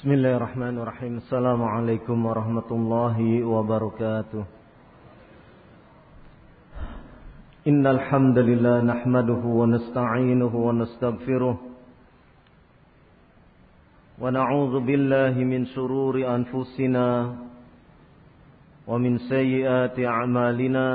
بسم 0.00 0.08
الله 0.12 0.36
الرحمن 0.36 0.74
الرحيم 0.78 1.16
السلام 1.16 1.62
عليكم 1.62 2.26
ورحمة 2.26 2.68
الله 2.70 3.18
وبركاته 3.44 4.44
إن 7.68 7.86
الحمد 7.86 8.38
لله 8.38 8.76
نحمده 8.82 9.42
ونستعينه 9.60 10.52
ونستغفره 10.66 11.56
ونعوذ 14.20 14.74
بالله 14.80 15.34
من 15.44 15.66
شرور 15.66 16.14
أنفسنا 16.34 17.06
ومن 18.86 19.18
سيئات 19.18 19.96
أعمالنا 20.00 20.86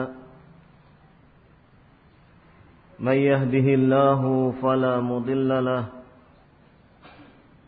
من 3.00 3.18
يهده 3.30 3.68
الله 3.80 4.22
فلا 4.62 5.00
مضل 5.02 5.50
له 5.66 5.84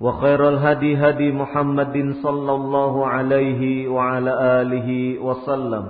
وخير 0.00 0.40
الهدي 0.48 0.96
هدي 0.96 1.28
محمد 1.32 1.96
صلى 2.24 2.52
الله 2.52 2.94
عليه 3.06 3.62
وعلى 3.88 4.32
آله 4.60 4.88
وسلم. 5.20 5.84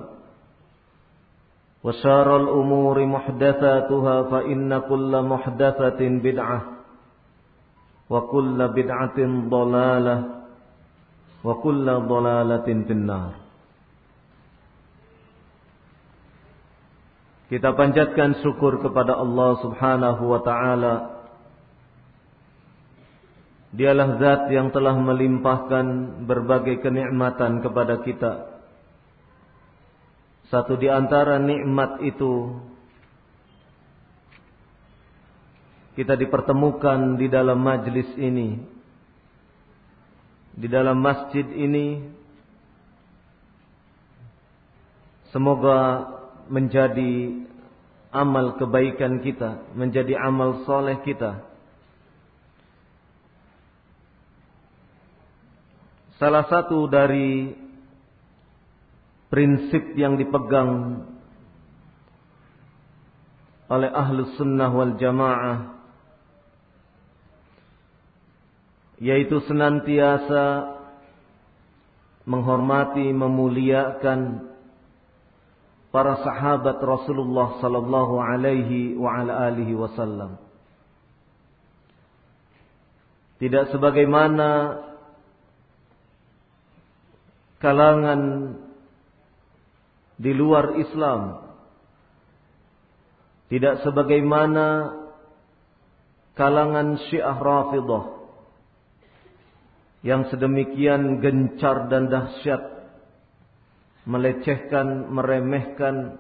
وشار 1.81 2.29
الأمور 2.37 2.97
محدثاتها 3.07 4.17
فإن 4.23 4.79
كل 4.79 5.13
محدثة 5.23 6.01
بدعة 6.01 6.61
وكل 8.11 8.59
بدعة 8.69 9.19
ضلالة 9.49 10.17
وكل 11.45 11.87
ضلالة 11.87 12.69
في 12.69 12.93
النار. 12.93 13.33
Kita 17.51 17.75
panjatkan 17.75 18.39
syukur 18.47 18.79
kepada 18.79 19.19
Allah 19.19 19.59
subhanahu 19.59 20.23
wa 20.23 20.39
ta'ala 20.39 21.10
Dialah 23.71 24.19
zat 24.19 24.43
yang 24.51 24.75
telah 24.75 24.99
melimpahkan 24.99 25.87
berbagai 26.27 26.83
kenikmatan 26.83 27.63
kepada 27.63 28.03
kita. 28.03 28.33
Satu 30.51 30.75
di 30.75 30.91
antara 30.91 31.39
nikmat 31.39 32.03
itu 32.03 32.59
kita 35.95 36.19
dipertemukan 36.19 37.15
di 37.15 37.31
dalam 37.31 37.63
majlis 37.63 38.11
ini. 38.19 38.59
Di 40.51 40.67
dalam 40.67 40.99
masjid 40.99 41.47
ini 41.47 42.03
semoga 45.31 46.11
menjadi 46.51 47.47
amal 48.11 48.59
kebaikan 48.59 49.23
kita, 49.23 49.71
menjadi 49.79 50.19
amal 50.19 50.67
soleh 50.67 50.99
kita 51.07 51.50
Salah 56.21 56.45
satu 56.53 56.85
dari 56.85 57.49
prinsip 59.33 59.97
yang 59.97 60.21
dipegang 60.21 61.01
oleh 63.73 63.89
ahlus 63.89 64.37
sunnah 64.37 64.69
wal 64.69 65.01
jamaah 65.01 65.81
yaitu 69.01 69.41
senantiasa 69.49 70.77
menghormati, 72.29 73.17
memuliakan 73.17 74.53
para 75.89 76.21
sahabat 76.21 76.85
Rasulullah 76.85 77.65
sallallahu 77.65 78.21
alaihi 78.21 78.93
wa 78.93 79.25
ala 79.25 79.49
alihi 79.49 79.73
wasallam. 79.73 80.37
Tidak 83.41 83.73
sebagaimana 83.73 84.90
kalangan 87.61 88.21
di 90.21 90.33
luar 90.33 90.77
Islam 90.81 91.45
tidak 93.53 93.85
sebagaimana 93.85 94.97
kalangan 96.35 96.97
Syiah 97.09 97.37
Rafidah 97.37 98.05
yang 100.01 100.25
sedemikian 100.33 101.21
gencar 101.21 101.93
dan 101.93 102.09
dahsyat 102.09 102.81
melecehkan, 104.09 105.13
meremehkan, 105.13 106.17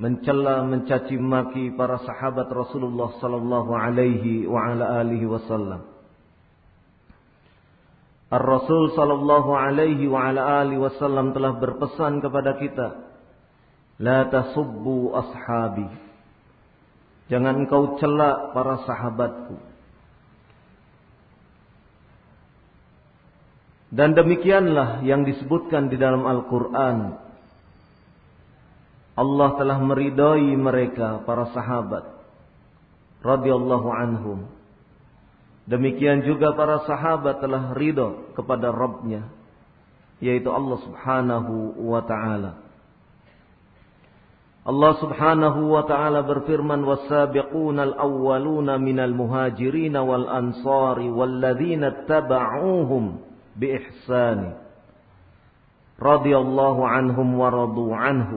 mencela, 0.00 0.64
mencaci 0.64 1.20
maki 1.20 1.76
para 1.76 2.00
sahabat 2.00 2.48
Rasulullah 2.48 3.12
sallallahu 3.20 3.70
alaihi 3.76 4.48
wa 4.48 4.72
ala 4.72 5.04
alihi 5.04 5.28
wasallam. 5.28 5.91
Ar-Rasul 8.32 8.96
sallallahu 8.96 9.52
alaihi 9.52 10.08
wa 10.08 10.32
ala 10.32 10.64
alihi 10.64 10.80
wasallam 10.80 11.36
telah 11.36 11.60
berpesan 11.60 12.24
kepada 12.24 12.56
kita, 12.56 12.88
"La 14.00 14.24
tasubbu 14.32 15.12
ashabi." 15.12 15.84
Jangan 17.28 17.64
engkau 17.64 18.00
celak 18.00 18.56
para 18.56 18.80
sahabatku. 18.88 19.56
Dan 23.92 24.16
demikianlah 24.16 25.04
yang 25.04 25.28
disebutkan 25.28 25.92
di 25.92 26.00
dalam 26.00 26.24
Al-Qur'an. 26.24 27.20
Allah 29.12 29.48
telah 29.60 29.76
meridai 29.76 30.56
mereka 30.56 31.20
para 31.28 31.52
sahabat 31.52 32.08
radhiyallahu 33.20 33.88
anhum 33.92 34.48
Demikian 35.67 36.23
juga 36.23 36.55
para 36.55 36.87
sahabat 36.87 37.43
telah 37.43 37.75
ridho 37.75 38.31
kepada 38.39 38.71
Rabbnya. 38.71 39.27
Yaitu 40.23 40.47
Allah 40.47 40.79
subhanahu 40.79 41.75
wa 41.91 42.01
ta'ala. 42.07 42.51
Allah 44.67 44.93
subhanahu 44.99 45.71
wa 45.71 45.83
ta'ala 45.87 46.27
berfirman 46.27 46.83
وَالسَّابِقُونَ 46.83 47.77
الْأَوَّلُونَ 47.79 48.67
مِنَ 48.83 48.97
الْمُهَاجِرِينَ 48.99 49.95
وَالْأَنصَارِ 49.95 50.97
وَالَّذِينَ 50.99 51.83
اتَّبَعُوهُمْ 51.83 53.03
بِإِحْسَانِ 53.55 54.39
رَضِيَ 56.01 56.33
اللَّهُ 56.37 56.77
عَنْهُمْ 56.87 57.27
وَرَضُوا 57.39 57.91
عَنْهُ 57.95 58.31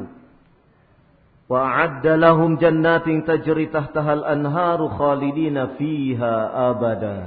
وأعد 1.50 2.06
لهم 2.06 2.62
جنات 2.62 3.06
تجري 3.26 3.66
تحتها 3.74 4.12
الأنهار 4.12 4.88
خالدين 4.88 5.56
فيها 5.66 6.34
أبدا 6.70 7.18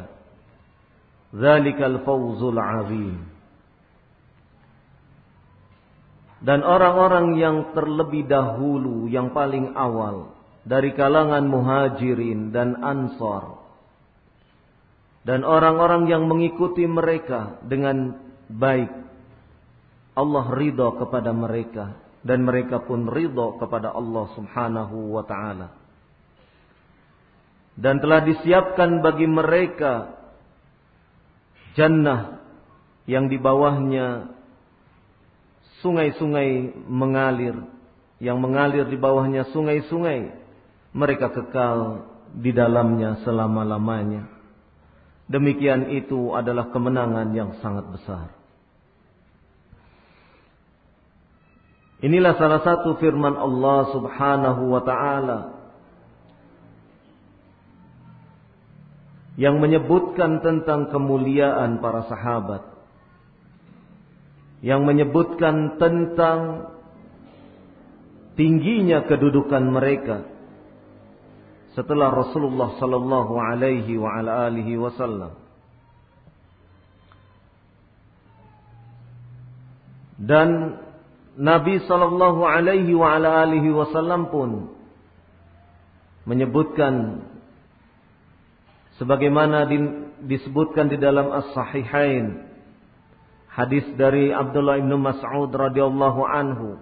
ذلك 1.35 1.79
الفوز 1.81 2.41
العظيم 2.43 3.19
dan 6.43 6.59
orang-orang 6.59 7.39
yang 7.39 7.71
terlebih 7.71 8.27
dahulu 8.27 9.07
yang 9.07 9.31
paling 9.31 9.75
awal 9.79 10.35
dari 10.67 10.91
kalangan 10.91 11.47
muhajirin 11.47 12.51
dan 12.51 12.79
ansor 12.83 13.63
dan 15.23 15.47
orang-orang 15.47 16.11
yang 16.11 16.27
mengikuti 16.27 16.83
mereka 16.83 17.63
dengan 17.63 18.19
baik 18.51 18.91
Allah 20.19 20.45
ridho 20.51 20.99
kepada 20.99 21.31
mereka 21.31 21.95
dan 22.28 22.44
mereka 22.44 22.84
pun 22.84 23.08
ridho 23.08 23.56
kepada 23.56 23.96
Allah 23.96 24.28
Subhanahu 24.36 25.16
wa 25.16 25.24
taala 25.24 25.72
dan 27.78 28.02
telah 28.02 28.26
disiapkan 28.26 29.00
bagi 29.00 29.30
mereka 29.30 30.18
jannah 31.78 32.42
yang 33.06 33.30
di 33.30 33.38
bawahnya 33.38 34.34
sungai-sungai 35.78 36.74
mengalir, 36.90 37.54
yang 38.18 38.42
mengalir 38.42 38.82
di 38.90 38.98
bawahnya 38.98 39.46
sungai-sungai, 39.54 40.34
mereka 40.90 41.30
kekal 41.30 42.02
di 42.34 42.50
dalamnya 42.50 43.22
selama-lamanya. 43.22 44.26
Demikian 45.30 45.94
itu 45.94 46.34
adalah 46.34 46.74
kemenangan 46.74 47.30
yang 47.30 47.54
sangat 47.62 47.86
besar. 47.94 48.34
Inilah 51.98 52.38
salah 52.38 52.62
satu 52.62 52.94
firman 53.02 53.34
Allah 53.34 53.90
Subhanahu 53.90 54.62
wa 54.70 54.82
taala 54.86 55.38
yang 59.38 59.58
menyebutkan 59.58 60.38
tentang 60.42 60.90
kemuliaan 60.94 61.82
para 61.82 62.06
sahabat 62.06 62.78
yang 64.58 64.82
menyebutkan 64.82 65.78
tentang 65.78 66.70
tingginya 68.34 69.06
kedudukan 69.06 69.62
mereka 69.70 70.26
setelah 71.78 72.10
Rasulullah 72.10 72.74
sallallahu 72.82 73.38
alaihi 73.38 73.94
wa 73.94 74.18
ala 74.18 74.50
alihi 74.50 74.74
wasallam. 74.74 75.34
Dan 80.18 80.74
Nabi 81.38 81.78
sallallahu 81.86 82.42
alaihi 82.42 83.70
wasallam 83.70 84.26
pun 84.34 84.74
menyebutkan 86.26 87.24
sebagaimana 88.98 89.70
disebutkan 90.26 90.90
di 90.90 90.98
dalam 90.98 91.30
As-Sahihain 91.30 92.48
Hadis 93.58 93.82
dari 93.98 94.30
Abdullah 94.30 94.78
bin 94.78 94.94
Mas'ud 95.02 95.50
radhiyallahu 95.50 96.20
anhu 96.22 96.78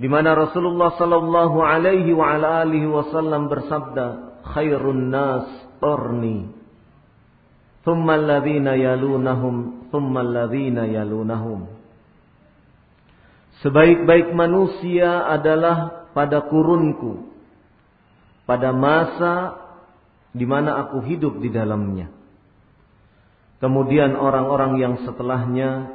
di 0.00 0.08
mana 0.08 0.32
Rasulullah 0.32 0.96
sallallahu 0.96 1.60
alaihi 1.60 2.16
wa 2.16 2.34
ala 2.34 2.66
alihi 2.66 2.88
wasallam 2.88 3.46
bersabda, 3.46 4.06
"Khairun 4.42 5.12
nas 5.12 5.46
qarni, 5.78 6.50
thumma 7.86 8.18
alladhina 8.18 8.74
yalunahum, 8.74 9.86
thumma 9.94 10.24
alladhina 10.24 10.90
yalunahum." 10.90 11.73
Sebaik-baik 13.62 14.34
manusia 14.34 15.28
adalah 15.30 16.08
pada 16.16 16.42
kurunku, 16.48 17.30
pada 18.48 18.74
masa 18.74 19.60
di 20.34 20.42
mana 20.48 20.82
aku 20.82 21.04
hidup 21.06 21.38
di 21.38 21.52
dalamnya 21.52 22.10
kemudian 23.64 24.12
orang-orang 24.12 24.76
yang 24.76 24.94
setelahnya, 25.08 25.88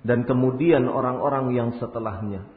dan 0.00 0.24
kemudian 0.24 0.88
orang-orang 0.88 1.52
yang 1.52 1.76
setelahnya. 1.76 2.48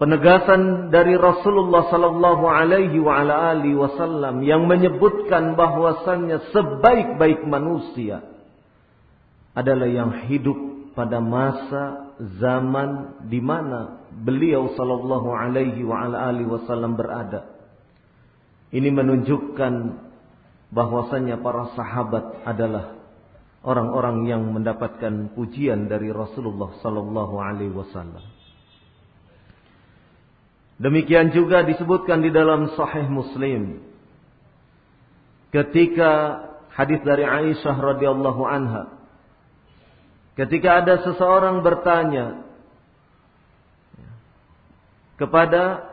Penegasan 0.00 0.88
dari 0.88 1.14
Rasulullah 1.14 1.92
sallallahu 1.92 2.44
alaihi 2.48 3.76
wasallam 3.76 4.40
yang 4.40 4.64
menyebutkan 4.64 5.52
bahwasannya 5.54 6.48
sebaik-baik 6.50 7.44
manusia 7.44 8.24
adalah 9.52 9.86
yang 9.86 10.26
hidup 10.32 10.56
pada 10.92 11.18
masa 11.24 12.12
zaman 12.38 13.24
di 13.28 13.40
mana 13.40 14.04
beliau 14.12 14.76
sallallahu 14.76 15.32
alaihi 15.32 15.80
wa 15.82 16.04
ala 16.04 16.28
alihi 16.28 16.48
wasallam 16.48 16.94
berada. 16.94 17.48
Ini 18.72 18.88
menunjukkan 18.88 19.72
bahwasanya 20.72 21.40
para 21.44 21.72
sahabat 21.76 22.44
adalah 22.48 22.96
orang-orang 23.62 24.28
yang 24.28 24.42
mendapatkan 24.48 25.32
pujian 25.36 25.88
dari 25.88 26.08
Rasulullah 26.08 26.76
sallallahu 26.80 27.34
alaihi 27.36 27.72
wasallam. 27.72 28.24
Demikian 30.82 31.30
juga 31.30 31.62
disebutkan 31.62 32.24
di 32.24 32.34
dalam 32.34 32.72
Sahih 32.74 33.06
Muslim 33.06 33.84
ketika 35.52 36.42
hadis 36.72 36.98
dari 37.04 37.22
Aisyah 37.22 37.76
radhiyallahu 37.76 38.42
anha 38.48 39.01
ketika 40.38 40.84
ada 40.84 40.94
seseorang 41.04 41.60
bertanya 41.60 42.44
kepada 45.20 45.92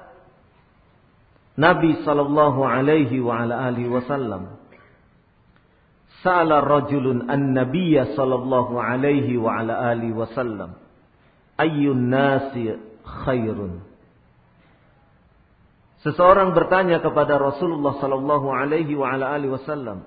Nabi 1.59 1.99
sallallahu 2.07 2.63
alaihi 2.63 3.19
wa 3.19 3.43
ala 3.43 3.67
alihi 3.67 3.91
wasallam 3.91 4.59
Sa'ala 6.19 6.59
rajulun 6.59 7.31
an-nabiyya 7.31 8.11
sallallahu 8.11 8.75
alaihi 8.75 9.39
wa 9.39 9.55
ala 9.55 9.95
alihi 9.95 10.11
wasallam. 10.11 10.75
Ayyun 11.55 12.11
nasi 12.11 12.75
khairun. 13.23 13.79
Seseorang 16.03 16.51
bertanya 16.55 16.99
kepada 16.99 17.39
Rasulullah 17.39 17.99
sallallahu 18.03 18.51
alaihi 18.51 18.99
wa 18.99 19.15
ala 19.15 19.31
alihi 19.35 19.51
wasallam. 19.55 20.03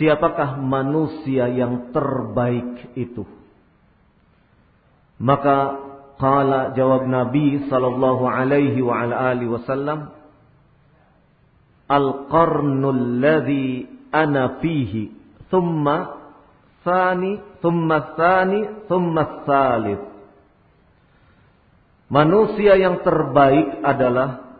Siapakah 0.00 0.56
manusia 0.56 1.52
yang 1.52 1.92
terbaik 1.92 2.96
itu? 2.96 3.28
Maka 5.20 5.78
qala 6.16 6.72
jawab 6.72 7.06
Nabi 7.06 7.68
sallallahu 7.68 8.24
alaihi 8.24 8.78
wa 8.82 8.94
ala 9.04 9.34
alihi 9.34 9.52
wasallam 9.52 10.10
al-qarnul 11.86 13.20
ladzi 13.20 13.86
ana 14.10 14.62
fihi 14.62 15.12
thumma 15.52 16.18
thani 16.82 17.38
thumma 17.60 18.16
thani 18.16 18.60
thumma 18.88 19.44
thalith 19.44 20.12
Manusia 22.12 22.76
yang 22.76 23.00
terbaik 23.00 23.80
adalah 23.80 24.51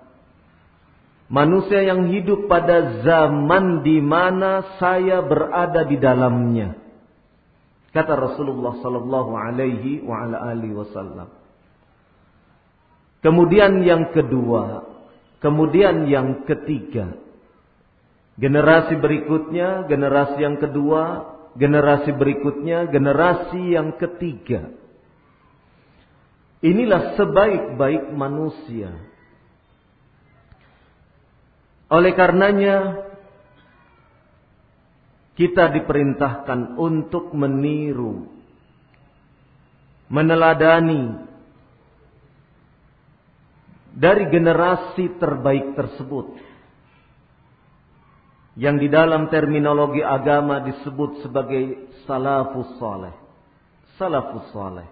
manusia 1.32 1.80
yang 1.80 2.12
hidup 2.12 2.46
pada 2.46 3.00
zaman 3.00 3.80
di 3.80 3.98
mana 4.04 4.76
saya 4.76 5.24
berada 5.24 5.88
di 5.88 5.96
dalamnya. 5.96 6.76
Kata 7.96 8.12
Rasulullah 8.12 8.76
sallallahu 8.84 9.32
alaihi 9.32 10.04
wa 10.04 10.28
ala 10.28 10.52
alihi 10.52 10.76
wasallam. 10.76 11.28
Kemudian 13.24 13.80
yang 13.80 14.12
kedua, 14.12 14.84
kemudian 15.40 16.08
yang 16.08 16.44
ketiga, 16.44 17.16
Generasi 18.40 18.96
berikutnya, 18.96 19.84
generasi 19.92 20.40
yang 20.40 20.56
kedua, 20.56 21.02
generasi 21.52 22.16
berikutnya, 22.16 22.88
generasi 22.88 23.76
yang 23.76 24.00
ketiga. 24.00 24.72
Inilah 26.64 27.18
sebaik-baik 27.20 28.16
manusia. 28.16 29.11
Oleh 31.92 32.16
karenanya, 32.16 33.04
kita 35.36 35.68
diperintahkan 35.76 36.80
untuk 36.80 37.36
meniru, 37.36 38.32
meneladani 40.08 41.28
dari 43.92 44.24
generasi 44.32 45.20
terbaik 45.20 45.76
tersebut 45.76 46.32
yang 48.56 48.76
di 48.76 48.88
dalam 48.92 49.32
terminologi 49.32 50.04
agama 50.04 50.60
disebut 50.64 51.24
sebagai 51.24 51.92
salafus 52.04 52.72
saleh. 52.76 53.14
Salafus 53.96 54.48
saleh. 54.52 54.88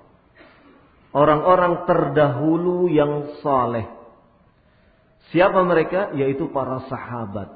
Orang-orang 1.17 1.85
terdahulu 1.85 2.89
yang 2.93 3.41
saleh. 3.45 4.00
Siapa 5.31 5.63
mereka? 5.63 6.11
Yaitu 6.15 6.51
para 6.51 6.83
sahabat. 6.91 7.55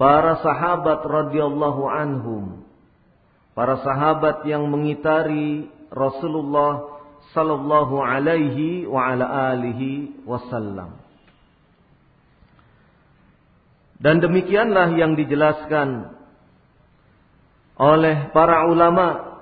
Para 0.00 0.40
sahabat 0.40 1.04
radhiyallahu 1.04 1.82
anhum. 1.92 2.64
Para 3.52 3.84
sahabat 3.84 4.48
yang 4.48 4.64
mengitari 4.72 5.68
Rasulullah 5.92 7.00
sallallahu 7.36 8.00
alaihi 8.00 8.88
wa 8.88 9.12
ala 9.12 9.52
alihi 9.52 10.24
wasallam. 10.24 10.96
Dan 14.00 14.24
demikianlah 14.24 14.96
yang 14.96 15.12
dijelaskan 15.12 16.16
oleh 17.76 18.32
para 18.32 18.64
ulama 18.64 19.36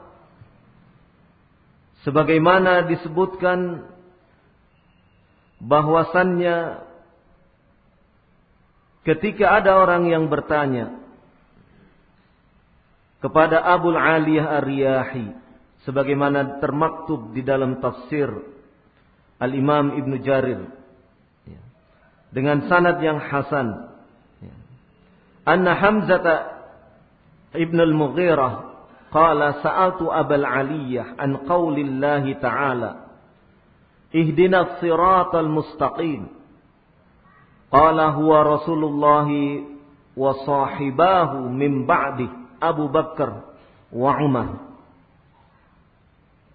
sebagaimana 2.03 2.87
disebutkan 2.91 3.87
bahwasannya 5.59 6.87
ketika 9.03 9.59
ada 9.59 9.79
orang 9.79 10.07
yang 10.07 10.31
bertanya 10.31 10.99
kepada 13.19 13.59
Abu 13.63 13.91
Aliyah 13.91 14.63
Ar-Riyahi 14.63 15.27
sebagaimana 15.83 16.63
termaktub 16.63 17.35
di 17.35 17.43
dalam 17.43 17.83
tafsir 17.83 18.31
Al-Imam 19.39 19.99
Ibnu 19.99 20.17
Jarir 20.23 20.67
ya, 21.47 21.63
dengan 22.31 22.67
sanad 22.71 23.03
yang 23.03 23.19
hasan 23.19 23.91
ya, 24.43 24.55
anna 25.47 25.73
Hamzah 25.75 26.27
Ibn 27.57 27.79
Al-Mughirah 27.81 28.53
qala 29.09 29.65
sa'altu 29.65 30.13
Abu 30.13 30.37
Aliyah 30.37 31.17
an 31.17 31.49
qaulillahi 31.49 32.37
ta'ala. 32.39 33.08
اهدنا 34.15 34.61
الصراط 34.61 35.37
المستقيم. 35.37 36.27
قال 37.73 38.01
هو 38.01 38.43
رسول 38.43 38.85
الله 38.85 39.61
وصاحباه 40.17 41.35
من 41.35 41.87
بعده 41.87 42.29
أبو 42.63 42.87
بكر 42.87 43.33
وعمر. 43.93 44.49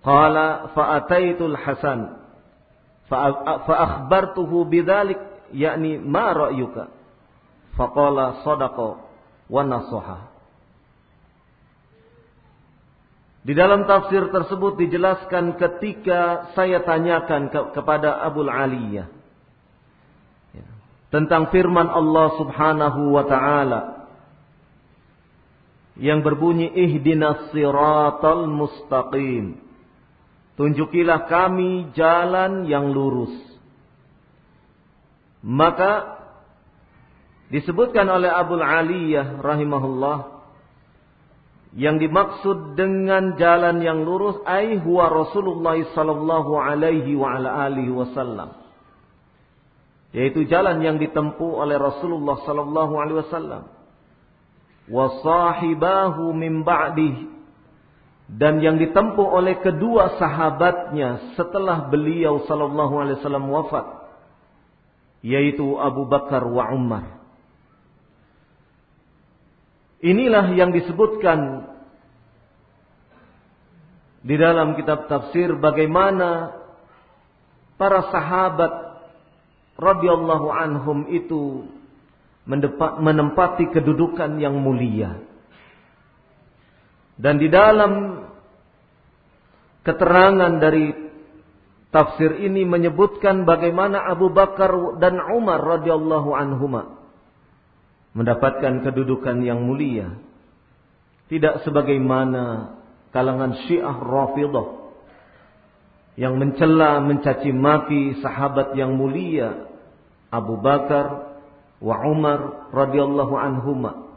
قال 0.04 0.60
فأتيت 0.76 1.42
الحسن 1.42 2.10
فأخبرته 3.68 4.64
بذلك 4.64 5.28
يعني 5.54 5.98
ما 5.98 6.32
رأيك؟ 6.32 6.88
فقال 7.78 8.34
صدق 8.34 8.98
ونصحه. 9.50 10.18
Di 13.44 13.52
dalam 13.52 13.84
tafsir 13.84 14.32
tersebut 14.32 14.80
dijelaskan 14.80 15.60
ketika 15.60 16.52
saya 16.56 16.80
tanyakan 16.80 17.52
ke 17.52 17.60
kepada 17.76 18.24
Abu 18.24 18.48
Aliyah 18.48 19.12
ya, 20.56 20.66
tentang 21.12 21.52
firman 21.52 21.92
Allah 21.92 22.40
Subhanahu 22.40 23.12
wa 23.12 23.24
taala 23.28 23.82
yang 26.00 26.24
berbunyi 26.24 26.72
ihdinas 26.72 27.52
siratal 27.52 28.48
mustaqim. 28.48 29.60
Tunjukilah 30.56 31.28
kami 31.28 31.92
jalan 32.00 32.64
yang 32.64 32.96
lurus. 32.96 33.34
Maka 35.44 36.24
disebutkan 37.52 38.08
oleh 38.08 38.32
Abu 38.32 38.56
Aliyah 38.56 39.44
rahimahullah 39.44 40.33
yang 41.74 41.98
dimaksud 41.98 42.78
dengan 42.78 43.34
jalan 43.34 43.82
yang 43.82 44.06
lurus 44.06 44.38
ai 44.46 44.78
huwa 44.78 45.10
Rasulullah 45.10 45.74
sallallahu 45.98 46.54
alaihi 46.54 47.18
wa 47.18 47.34
ala 47.34 47.66
alihi 47.66 47.90
wasallam. 47.90 48.54
Yaitu 50.14 50.46
jalan 50.46 50.86
yang 50.86 51.02
ditempuh 51.02 51.58
oleh 51.58 51.82
Rasulullah 51.82 52.38
sallallahu 52.46 52.94
alaihi 52.94 53.20
wasallam. 53.26 53.64
Wa 54.86 55.06
sahibahu 55.26 56.30
min 56.38 56.62
ba'dih 56.62 57.34
dan 58.30 58.64
yang 58.64 58.78
ditempuh 58.80 59.26
oleh 59.26 59.60
kedua 59.60 60.16
sahabatnya 60.22 61.36
setelah 61.36 61.90
beliau 61.92 62.46
sallallahu 62.48 62.94
alaihi 63.02 63.18
wasallam 63.20 63.46
wafat 63.52 63.86
yaitu 65.24 65.80
Abu 65.80 66.06
Bakar 66.06 66.44
wa 66.44 66.70
Umar. 66.76 67.23
Inilah 70.04 70.52
yang 70.52 70.76
disebutkan 70.76 71.64
di 74.20 74.36
dalam 74.36 74.76
kitab 74.76 75.08
tafsir 75.08 75.56
bagaimana 75.56 76.60
para 77.80 78.12
sahabat 78.12 79.00
radhiyallahu 79.80 80.48
anhum 80.52 81.08
itu 81.08 81.72
menempati 83.00 83.72
kedudukan 83.72 84.44
yang 84.44 84.60
mulia. 84.60 85.24
Dan 87.16 87.40
di 87.40 87.48
dalam 87.48 88.24
keterangan 89.88 90.52
dari 90.60 90.92
tafsir 91.96 92.44
ini 92.44 92.68
menyebutkan 92.68 93.48
bagaimana 93.48 94.04
Abu 94.12 94.36
Bakar 94.36 95.00
dan 95.00 95.16
Umar 95.32 95.64
radhiyallahu 95.64 96.36
anhuma 96.36 97.03
mendapatkan 98.14 98.86
kedudukan 98.86 99.42
yang 99.42 99.66
mulia. 99.66 100.14
Tidak 101.28 101.66
sebagaimana 101.66 102.78
kalangan 103.10 103.66
Syiah 103.66 103.98
Rafidah 103.98 104.68
yang 106.14 106.38
mencela 106.38 107.02
mencaci 107.02 107.50
maki 107.50 108.22
sahabat 108.22 108.78
yang 108.78 108.94
mulia 108.94 109.66
Abu 110.30 110.62
Bakar 110.62 111.38
wa 111.82 111.96
Umar 112.06 112.70
radhiyallahu 112.70 113.34
anhuma. 113.34 114.14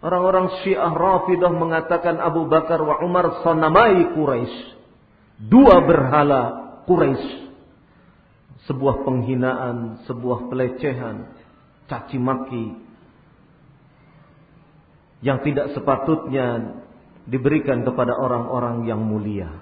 Orang-orang 0.00 0.62
Syiah 0.62 0.94
Rafidah 0.94 1.50
mengatakan 1.50 2.22
Abu 2.22 2.46
Bakar 2.46 2.78
wa 2.80 3.02
Umar 3.02 3.42
sanamai 3.42 4.14
Quraisy. 4.14 4.78
Dua 5.50 5.82
berhala 5.82 6.42
Quraisy. 6.86 7.50
Sebuah 8.70 9.02
penghinaan, 9.02 10.04
sebuah 10.06 10.46
pelecehan, 10.46 11.32
caci 11.90 12.20
maki 12.20 12.89
yang 15.20 15.44
tidak 15.44 15.76
sepatutnya 15.76 16.80
diberikan 17.28 17.84
kepada 17.84 18.16
orang-orang 18.16 18.88
yang 18.88 19.00
mulia. 19.04 19.52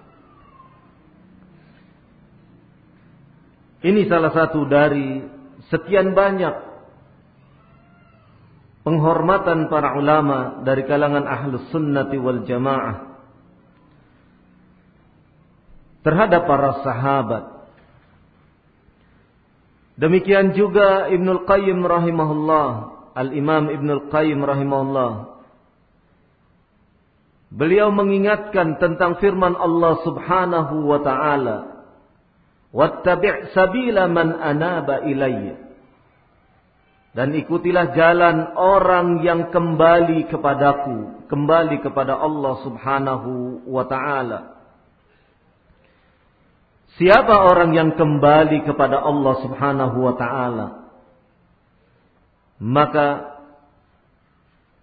Ini 3.79 4.11
salah 4.11 4.35
satu 4.35 4.67
dari 4.67 5.23
sekian 5.71 6.15
banyak 6.15 6.55
penghormatan 8.83 9.71
para 9.71 9.95
ulama 9.95 10.63
dari 10.67 10.83
kalangan 10.87 11.27
ahlus 11.27 11.67
sunnati 11.71 12.19
wal 12.19 12.43
jamaah 12.43 13.21
terhadap 16.03 16.43
para 16.47 16.83
sahabat. 16.83 17.45
Demikian 19.99 20.55
juga 20.55 21.11
Ibnul 21.11 21.43
Qayyim 21.43 21.83
rahimahullah, 21.83 22.67
Al-Imam 23.19 23.67
Ibnul 23.67 24.11
Qayyim 24.11 24.39
rahimahullah 24.43 25.38
Beliau 27.49 27.89
mengingatkan 27.89 28.77
tentang 28.77 29.17
firman 29.25 29.57
Allah 29.57 30.05
Subhanahu 30.05 30.85
wa 30.85 31.01
taala, 31.01 31.57
"Wattabi' 32.77 33.57
sabila 33.57 34.05
man 34.05 34.37
anaba 34.37 35.01
ilayya." 35.09 35.57
Dan 37.17 37.33
ikutilah 37.33 37.97
jalan 37.97 38.53
orang 38.53 39.25
yang 39.25 39.49
kembali 39.49 40.29
kepadaku, 40.29 41.27
kembali 41.33 41.81
kepada 41.81 42.21
Allah 42.21 42.55
Subhanahu 42.63 43.65
wa 43.65 43.85
taala. 43.89 44.61
Siapa 47.01 47.49
orang 47.49 47.73
yang 47.73 47.91
kembali 47.97 48.69
kepada 48.69 49.01
Allah 49.01 49.35
Subhanahu 49.41 49.97
wa 50.05 50.15
taala? 50.21 50.67
Maka 52.61 53.38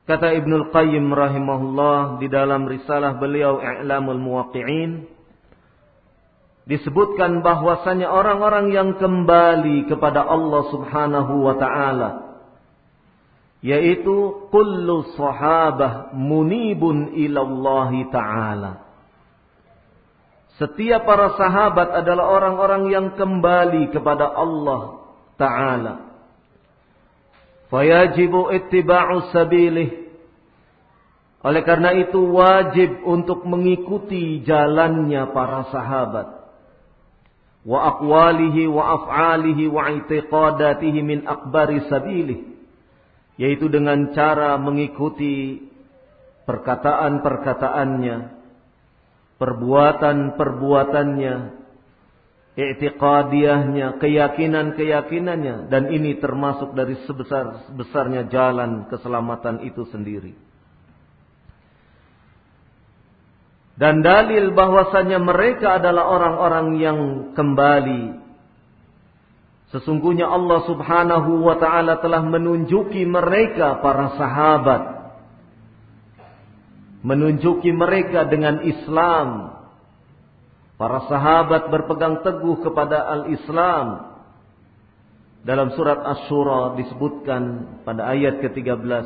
Kata 0.06 0.38
Ibnul 0.38 0.70
Qayyim 0.70 1.10
rahimahullah 1.10 2.22
di 2.22 2.30
dalam 2.30 2.70
risalah 2.70 3.18
beliau 3.18 3.58
I'lamul 3.58 4.22
Muwaqqi'in 4.22 5.10
disebutkan 6.70 7.42
bahwasanya 7.42 8.14
orang-orang 8.14 8.70
yang 8.70 9.02
kembali 9.02 9.90
kepada 9.90 10.22
Allah 10.22 10.62
Subhanahu 10.70 11.34
wa 11.50 11.58
taala 11.58 12.10
yaitu 13.66 14.46
kullu 14.54 15.10
sahabah 15.18 16.14
munibun 16.14 17.18
ilallahi 17.18 18.06
taala. 18.14 18.86
Setiap 20.62 21.02
para 21.02 21.34
sahabat 21.34 22.06
adalah 22.06 22.30
orang-orang 22.30 22.94
yang 22.94 23.08
kembali 23.18 23.90
kepada 23.90 24.30
Allah 24.30 25.02
taala 25.42 26.05
Fayajibu 27.70 28.54
ittiba'u 28.54 29.34
sabilih. 29.34 30.06
Oleh 31.46 31.62
karena 31.62 31.94
itu 31.94 32.34
wajib 32.34 33.06
untuk 33.06 33.46
mengikuti 33.46 34.42
jalannya 34.42 35.30
para 35.30 35.70
sahabat. 35.70 36.28
Wa 37.66 37.98
aqwalihi 37.98 38.70
wa 38.70 38.84
af'alihi 39.02 39.70
wa 39.70 39.90
i'tiqadatihi 39.94 41.00
min 41.06 41.26
akbari 41.26 41.82
sabilih. 41.90 42.40
Yaitu 43.38 43.70
dengan 43.70 44.14
cara 44.14 44.58
mengikuti 44.58 45.62
perkataan-perkataannya, 46.46 48.18
perbuatan-perbuatannya, 49.42 51.65
i'tiqadiyahnya, 52.56 54.00
keyakinan-keyakinannya 54.00 55.68
dan 55.68 55.92
ini 55.92 56.16
termasuk 56.24 56.72
dari 56.72 56.96
sebesar-besarnya 57.04 58.32
jalan 58.32 58.88
keselamatan 58.88 59.68
itu 59.68 59.84
sendiri. 59.92 60.36
Dan 63.76 64.00
dalil 64.00 64.56
bahwasanya 64.56 65.20
mereka 65.20 65.84
adalah 65.84 66.08
orang-orang 66.08 66.68
yang 66.80 67.00
kembali. 67.36 68.24
Sesungguhnya 69.76 70.32
Allah 70.32 70.64
subhanahu 70.64 71.44
wa 71.44 71.60
ta'ala 71.60 72.00
telah 72.00 72.24
menunjuki 72.24 73.04
mereka 73.04 73.84
para 73.84 74.16
sahabat. 74.16 74.84
Menunjuki 77.04 77.76
mereka 77.76 78.24
dengan 78.24 78.64
Islam. 78.64 79.55
Para 80.76 81.08
sahabat 81.08 81.72
berpegang 81.72 82.20
teguh 82.20 82.60
kepada 82.64 83.08
al-Islam. 83.08 84.18
Dalam 85.46 85.72
surat 85.78 86.02
Ash-Shura 86.02 86.76
disebutkan 86.76 87.42
pada 87.86 88.12
ayat 88.12 88.42
ke-13. 88.42 89.06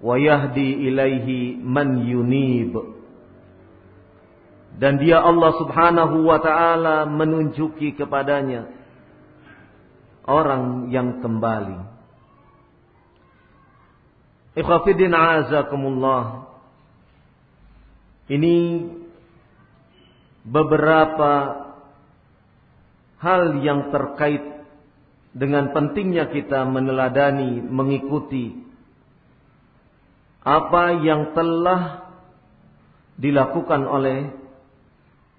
Wa 0.00 0.16
yahdi 0.16 0.88
ilaihi 0.88 1.60
man 1.60 2.08
yunib 2.08 2.98
dan 4.78 5.02
dia 5.02 5.18
Allah 5.18 5.58
subhanahu 5.58 6.22
wa 6.22 6.38
ta'ala 6.38 7.10
menunjuki 7.10 7.98
kepadanya 7.98 8.70
orang 10.22 10.94
yang 10.94 11.18
kembali. 11.18 11.82
Ikhwafidin 14.54 15.10
azakumullah. 15.10 16.46
Ini 18.30 18.54
beberapa 20.48 21.32
hal 23.20 23.60
yang 23.60 23.92
terkait 23.92 24.64
dengan 25.36 25.70
pentingnya 25.76 26.32
kita 26.32 26.64
meneladani, 26.64 27.60
mengikuti 27.60 28.56
apa 30.40 30.96
yang 31.04 31.36
telah 31.36 32.08
dilakukan 33.20 33.84
oleh 33.84 34.32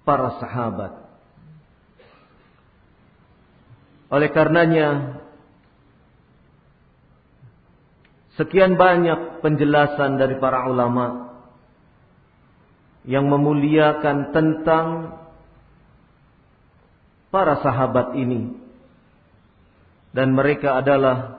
para 0.06 0.38
sahabat. 0.38 0.92
Oleh 4.10 4.30
karenanya, 4.30 5.18
sekian 8.38 8.74
banyak 8.74 9.42
penjelasan 9.42 10.18
dari 10.18 10.38
para 10.38 10.66
ulama 10.66 11.29
yang 13.04 13.28
memuliakan 13.28 14.32
tentang 14.34 15.16
para 17.32 17.60
sahabat 17.62 18.18
ini. 18.18 18.58
Dan 20.10 20.34
mereka 20.34 20.82
adalah 20.82 21.38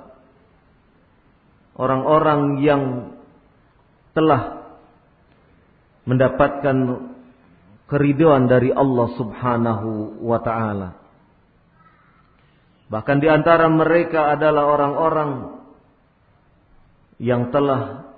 orang-orang 1.75 2.63
yang 2.63 2.83
telah 4.15 4.63
mendapatkan 6.07 6.77
keriduan 7.91 8.47
dari 8.47 8.71
Allah 8.71 9.07
Subhanahu 9.19 10.23
wa 10.23 10.39
taala. 10.39 10.95
Bahkan 12.91 13.17
di 13.23 13.27
antara 13.27 13.67
mereka 13.67 14.35
adalah 14.35 14.67
orang-orang 14.67 15.31
yang 17.19 17.51
telah 17.51 18.11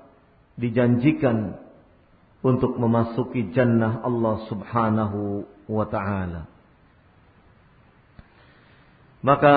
dijanjikan 0.58 1.63
untuk 2.44 2.76
memasuki 2.76 3.56
jannah 3.56 4.04
Allah 4.04 4.44
Subhanahu 4.52 5.48
wa 5.72 5.86
taala. 5.88 6.52
Maka 9.24 9.56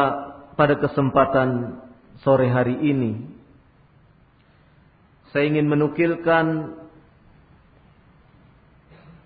pada 0.55 0.78
kesempatan 0.78 1.83
sore 2.23 2.47
hari 2.47 2.78
ini 2.78 3.26
saya 5.35 5.50
ingin 5.50 5.66
menukilkan 5.66 6.78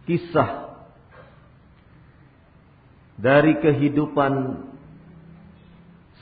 kisah 0.08 0.72
dari 3.20 3.60
kehidupan 3.60 4.64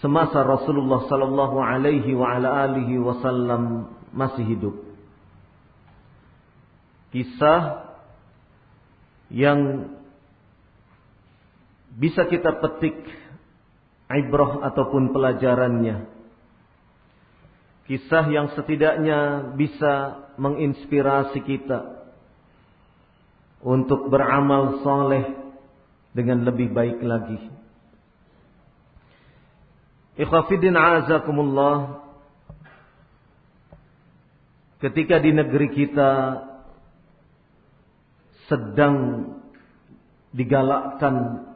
semasa 0.02 0.42
Rasulullah 0.42 1.06
sallallahu 1.06 1.56
alaihi 1.62 2.10
wa 2.18 2.34
alihi 2.34 2.98
wasallam 2.98 3.94
masih 4.10 4.42
hidup. 4.42 4.87
Kisah 7.08 7.88
yang 9.32 9.92
bisa 11.98 12.28
kita 12.28 12.60
petik 12.60 12.96
ibrah 14.08 14.64
ataupun 14.68 15.12
pelajarannya. 15.12 16.08
Kisah 17.88 18.24
yang 18.28 18.52
setidaknya 18.52 19.52
bisa 19.56 20.24
menginspirasi 20.36 21.40
kita 21.40 22.04
untuk 23.64 24.12
beramal 24.12 24.84
soleh 24.84 25.24
dengan 26.12 26.44
lebih 26.44 26.68
baik 26.70 27.00
lagi. 27.00 27.40
Ikhwafidin 30.20 30.76
azakumullah. 30.76 32.04
Ketika 34.78 35.18
di 35.18 35.34
negeri 35.34 35.74
kita 35.74 36.10
sedang 38.48 39.28
digalakkan 40.32 41.46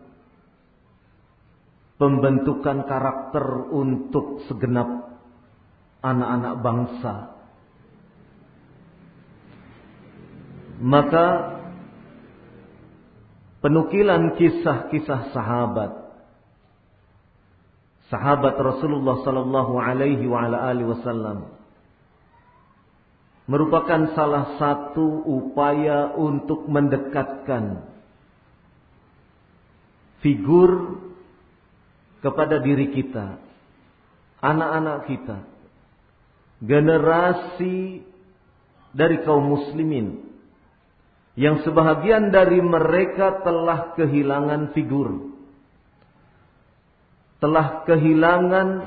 pembentukan 1.96 2.84
karakter 2.84 3.46
untuk 3.72 4.44
segenap 4.48 5.20
anak-anak 6.02 6.54
bangsa. 6.60 7.14
Maka 10.82 11.26
penukilan 13.62 14.34
kisah-kisah 14.34 15.30
sahabat 15.30 16.02
sahabat 18.10 18.58
Rasulullah 18.58 19.22
sallallahu 19.24 19.78
alaihi 19.78 20.26
wa 20.26 20.42
ala 20.44 20.68
alihi 20.74 20.90
wasallam 20.90 21.61
merupakan 23.50 24.14
salah 24.14 24.56
satu 24.56 25.26
upaya 25.26 26.14
untuk 26.14 26.66
mendekatkan 26.70 27.82
figur 30.22 31.02
kepada 32.22 32.62
diri 32.62 32.94
kita 32.94 33.42
anak-anak 34.38 34.98
kita 35.10 35.38
generasi 36.62 38.06
dari 38.94 39.18
kaum 39.26 39.42
muslimin 39.42 40.32
yang 41.32 41.64
sebahagian 41.64 42.28
dari 42.28 42.60
mereka 42.60 43.40
telah 43.40 43.96
kehilangan 43.96 44.76
figur, 44.76 45.32
telah 47.40 47.88
kehilangan 47.88 48.84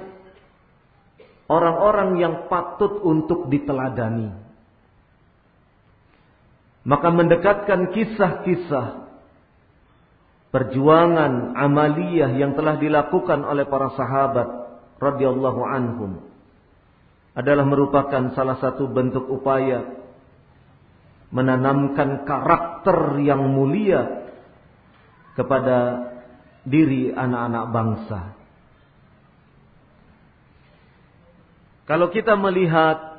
orang-orang 1.50 2.22
yang 2.22 2.36
patut 2.46 3.02
untuk 3.02 3.50
diteladani. 3.50 4.45
Maka 6.86 7.10
mendekatkan 7.10 7.90
kisah-kisah 7.90 9.10
perjuangan 10.54 11.58
amaliyah 11.58 12.30
yang 12.38 12.54
telah 12.54 12.78
dilakukan 12.78 13.42
oleh 13.42 13.66
para 13.66 13.90
sahabat 13.98 14.48
radhiyallahu 15.02 15.62
anhum 15.66 16.22
adalah 17.36 17.66
merupakan 17.68 18.32
salah 18.38 18.62
satu 18.62 18.88
bentuk 18.88 19.28
upaya 19.28 19.98
menanamkan 21.34 22.24
karakter 22.24 23.20
yang 23.20 23.44
mulia 23.44 24.32
kepada 25.36 26.08
diri 26.64 27.12
anak-anak 27.12 27.66
bangsa. 27.76 28.22
Kalau 31.86 32.08
kita 32.10 32.34
melihat 32.40 33.15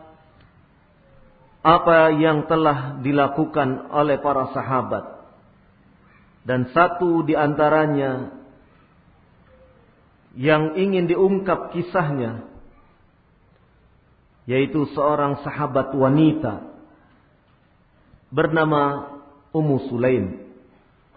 apa 1.67 2.15
yang 2.15 2.47
telah 2.47 3.03
dilakukan 3.03 3.91
oleh 3.91 4.23
para 4.23 4.55
sahabat 4.55 5.19
dan 6.47 6.71
satu 6.71 7.27
di 7.27 7.35
antaranya 7.35 8.31
yang 10.39 10.79
ingin 10.79 11.11
diungkap 11.11 11.75
kisahnya 11.75 12.47
yaitu 14.47 14.87
seorang 14.95 15.43
sahabat 15.43 15.91
wanita 15.91 16.71
bernama 18.31 19.17
Ummu 19.51 19.91
Sulaim 19.91 20.47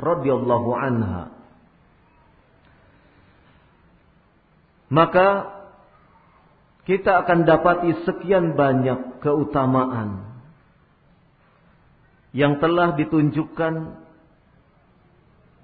radhiyallahu 0.02 0.70
anha. 0.74 1.30
Maka 4.90 5.62
kita 6.90 7.22
akan 7.22 7.46
dapati 7.46 8.02
sekian 8.02 8.58
banyak 8.58 9.22
keutamaan 9.22 10.29
yang 12.36 12.62
telah 12.62 12.94
ditunjukkan 12.94 13.74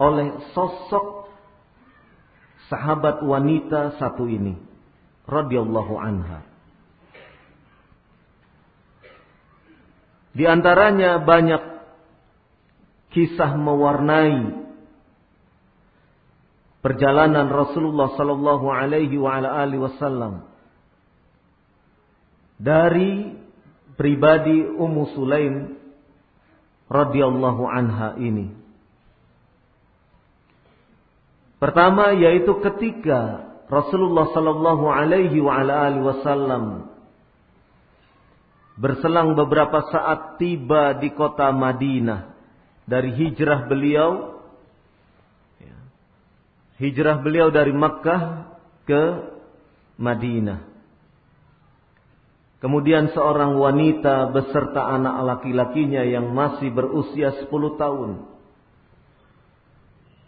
oleh 0.02 0.28
sosok 0.52 1.30
sahabat 2.68 3.22
wanita 3.22 4.02
satu 4.02 4.26
ini 4.26 4.58
radhiyallahu 5.30 5.94
anha. 5.96 6.42
Di 10.36 10.44
antaranya 10.44 11.24
banyak 11.24 11.64
kisah 13.16 13.56
mewarnai 13.56 14.68
perjalanan 16.84 17.48
Rasulullah 17.48 18.12
sallallahu 18.20 18.68
alaihi 18.68 19.16
wa 19.16 19.40
ala 19.40 19.64
alihi 19.64 19.80
wasallam 19.80 20.44
dari 22.60 23.32
pribadi 23.96 24.68
Ummu 24.68 25.04
Sulaim 25.16 25.85
radhiyallahu 26.90 27.64
anha 27.66 28.18
ini. 28.22 28.54
Pertama 31.58 32.14
yaitu 32.14 32.52
ketika 32.62 33.50
Rasulullah 33.66 34.30
sallallahu 34.30 34.86
alaihi 34.92 35.42
wa 35.42 35.58
ala 35.58 35.90
alihi 35.90 36.04
wasallam 36.06 36.94
berselang 38.76 39.34
beberapa 39.34 39.88
saat 39.90 40.38
tiba 40.38 41.00
di 41.00 41.10
kota 41.16 41.50
Madinah 41.50 42.36
dari 42.86 43.16
hijrah 43.16 43.66
beliau 43.66 44.36
hijrah 46.78 47.24
beliau 47.24 47.50
dari 47.50 47.72
Makkah 47.72 48.52
ke 48.84 49.04
Madinah. 49.96 50.75
Kemudian 52.64 53.12
seorang 53.12 53.60
wanita 53.60 54.32
beserta 54.32 54.90
anak 54.90 55.16
laki-lakinya 55.28 56.02
yang 56.08 56.32
masih 56.32 56.72
berusia 56.72 57.36
10 57.46 57.52
tahun 57.52 58.12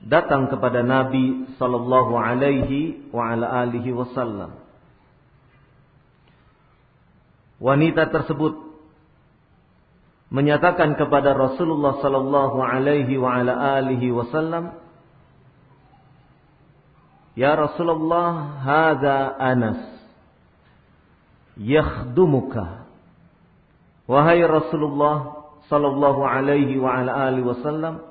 datang 0.08 0.48
kepada 0.48 0.86
Nabi 0.86 1.58
sallallahu 1.58 2.14
alaihi 2.14 3.10
wa 3.10 3.34
ala 3.34 3.66
alihi 3.66 3.90
wasallam. 3.96 4.60
Wanita 7.58 8.14
tersebut 8.14 8.54
menyatakan 10.30 10.94
kepada 10.94 11.34
Rasulullah 11.34 11.98
sallallahu 12.04 12.62
alaihi 12.62 13.18
wa 13.18 13.42
ala 13.42 13.82
alihi 13.82 14.14
wasallam 14.14 14.78
Ya 17.38 17.54
Rasulullah, 17.54 18.58
hadza 18.66 19.38
Anas. 19.38 19.97
Yakhdumuka. 21.58 22.86
Wahai 24.08 24.46
Rasulullah 24.46 25.46
sallallahu 25.68 26.22
alaihi 26.24 26.80
wa 26.80 26.96
ala 26.96 27.28
alihi 27.28 27.44
wasallam, 27.44 28.08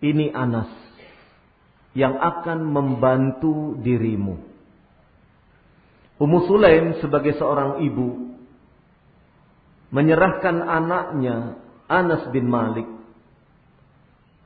ini 0.00 0.32
Anas 0.32 0.70
yang 1.96 2.16
akan 2.16 2.64
membantu 2.64 3.76
dirimu. 3.80 4.36
Ummu 6.16 6.38
Sulaim 6.48 6.96
sebagai 7.04 7.36
seorang 7.36 7.84
ibu 7.84 8.32
menyerahkan 9.92 10.64
anaknya 10.64 11.60
Anas 11.88 12.28
bin 12.32 12.48
Malik 12.48 12.88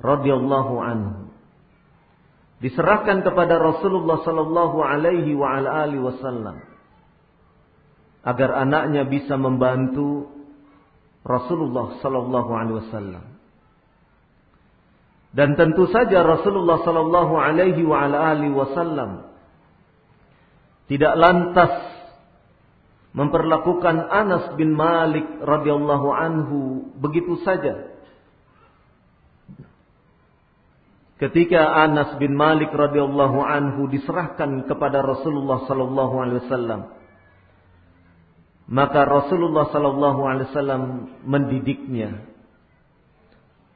radhiyallahu 0.03 0.75
anhu 0.83 1.31
diserahkan 2.61 3.25
kepada 3.25 3.57
Rasulullah 3.57 4.21
sallallahu 4.23 4.79
alaihi 4.85 5.33
wa 5.33 5.59
ala 5.59 5.87
alihi 5.89 6.03
wasallam 6.03 6.70
agar 8.21 8.53
anaknya 8.65 9.09
bisa 9.09 9.37
membantu 9.41 10.29
Rasulullah 11.25 12.01
sallallahu 12.01 12.51
alaihi 12.53 12.79
wasallam. 12.85 13.25
Dan 15.31 15.55
tentu 15.55 15.87
saja 15.89 16.27
Rasulullah 16.27 16.83
sallallahu 16.83 17.35
alaihi 17.39 17.87
wa 17.87 18.03
alihi 18.03 18.51
wasallam 18.51 19.31
tidak 20.91 21.15
lantas 21.15 21.71
memperlakukan 23.15 24.11
Anas 24.11 24.59
bin 24.59 24.75
Malik 24.75 25.27
radhiyallahu 25.39 26.09
anhu 26.11 26.59
begitu 26.99 27.39
saja 27.47 27.95
ketika 31.23 31.63
Anas 31.79 32.19
bin 32.19 32.35
Malik 32.35 32.75
radhiyallahu 32.75 33.39
anhu 33.39 33.87
diserahkan 33.87 34.67
kepada 34.67 35.03
Rasulullah 35.03 35.63
sallallahu 35.71 36.15
alaihi 36.23 36.43
wasallam 36.47 36.81
maka 38.71 39.03
Rasulullah 39.03 39.69
sallallahu 39.75 40.21
alaihi 40.25 40.49
wasallam 40.55 40.83
mendidiknya 41.27 42.23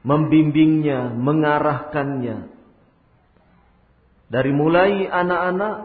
membimbingnya 0.07 1.11
mengarahkannya 1.13 2.49
dari 4.31 4.51
mulai 4.55 5.05
anak-anak 5.05 5.75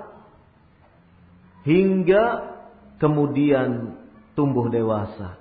hingga 1.67 2.25
kemudian 3.03 3.99
tumbuh 4.39 4.71
dewasa 4.71 5.41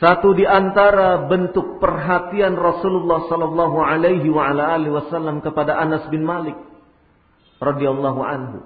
Satu 0.00 0.32
di 0.32 0.48
antara 0.48 1.28
bentuk 1.28 1.76
perhatian 1.76 2.56
Rasulullah 2.56 3.28
sallallahu 3.28 3.84
alaihi 3.84 4.32
wa 4.32 4.48
ala 4.48 4.72
alihi 4.72 4.96
wasallam 4.96 5.44
kepada 5.44 5.76
Anas 5.76 6.08
bin 6.08 6.24
Malik 6.24 6.56
radhiyallahu 7.60 8.20
anhu. 8.24 8.64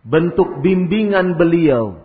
Bentuk 0.00 0.64
bimbingan 0.64 1.36
beliau, 1.36 2.00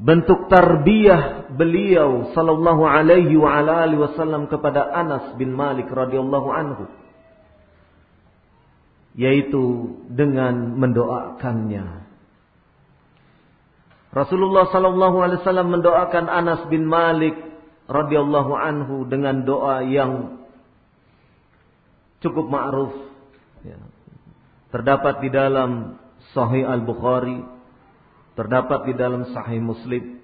bentuk 0.00 0.48
tarbiyah 0.48 1.52
beliau 1.52 2.32
sallallahu 2.32 2.88
alaihi 2.88 3.36
wa 3.36 3.60
ala 3.60 3.84
alihi 3.84 4.00
wasallam 4.08 4.48
kepada 4.48 4.88
Anas 4.88 5.36
bin 5.36 5.52
Malik 5.52 5.90
radhiyallahu 5.92 6.48
anhu. 6.48 6.84
Yaitu 9.18 9.98
dengan 10.08 10.78
mendoakannya. 10.78 12.06
Rasulullah 14.08 14.70
sallallahu 14.72 15.20
alaihi 15.20 15.40
wasallam 15.44 15.68
mendoakan 15.74 16.24
Anas 16.32 16.64
bin 16.72 16.88
Malik 16.88 17.36
radhiyallahu 17.90 18.52
anhu 18.56 19.04
dengan 19.04 19.44
doa 19.44 19.84
yang 19.84 20.40
cukup 22.24 22.48
ma'ruf. 22.48 22.94
Ya. 23.66 23.76
Terdapat 24.68 25.24
di 25.24 25.28
dalam 25.32 25.96
Sahih 26.36 26.68
Al-Bukhari, 26.68 27.40
terdapat 28.36 28.88
di 28.88 28.94
dalam 28.94 29.28
Sahih 29.32 29.60
Muslim. 29.60 30.20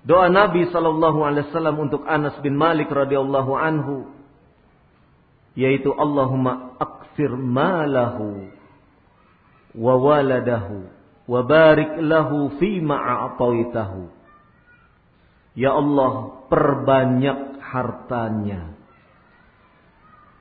Doa 0.00 0.32
Nabi 0.32 0.64
sallallahu 0.72 1.20
alaihi 1.20 1.44
wasallam 1.52 1.76
untuk 1.76 2.08
Anas 2.08 2.32
bin 2.40 2.56
Malik 2.56 2.88
radhiyallahu 2.88 3.52
anhu 3.52 4.08
yaitu 5.52 5.92
Allahumma 5.92 6.78
akfir 6.80 7.36
malahu 7.36 8.48
wa 9.76 9.94
waladahu 10.00 10.88
wa 11.28 11.40
barik 11.44 12.00
lahu 12.00 12.56
fima 12.56 12.96
a'taitahu. 12.96 14.08
Ya 15.58 15.74
Allah, 15.76 16.46
perbanyak 16.48 17.60
hartanya 17.60 18.72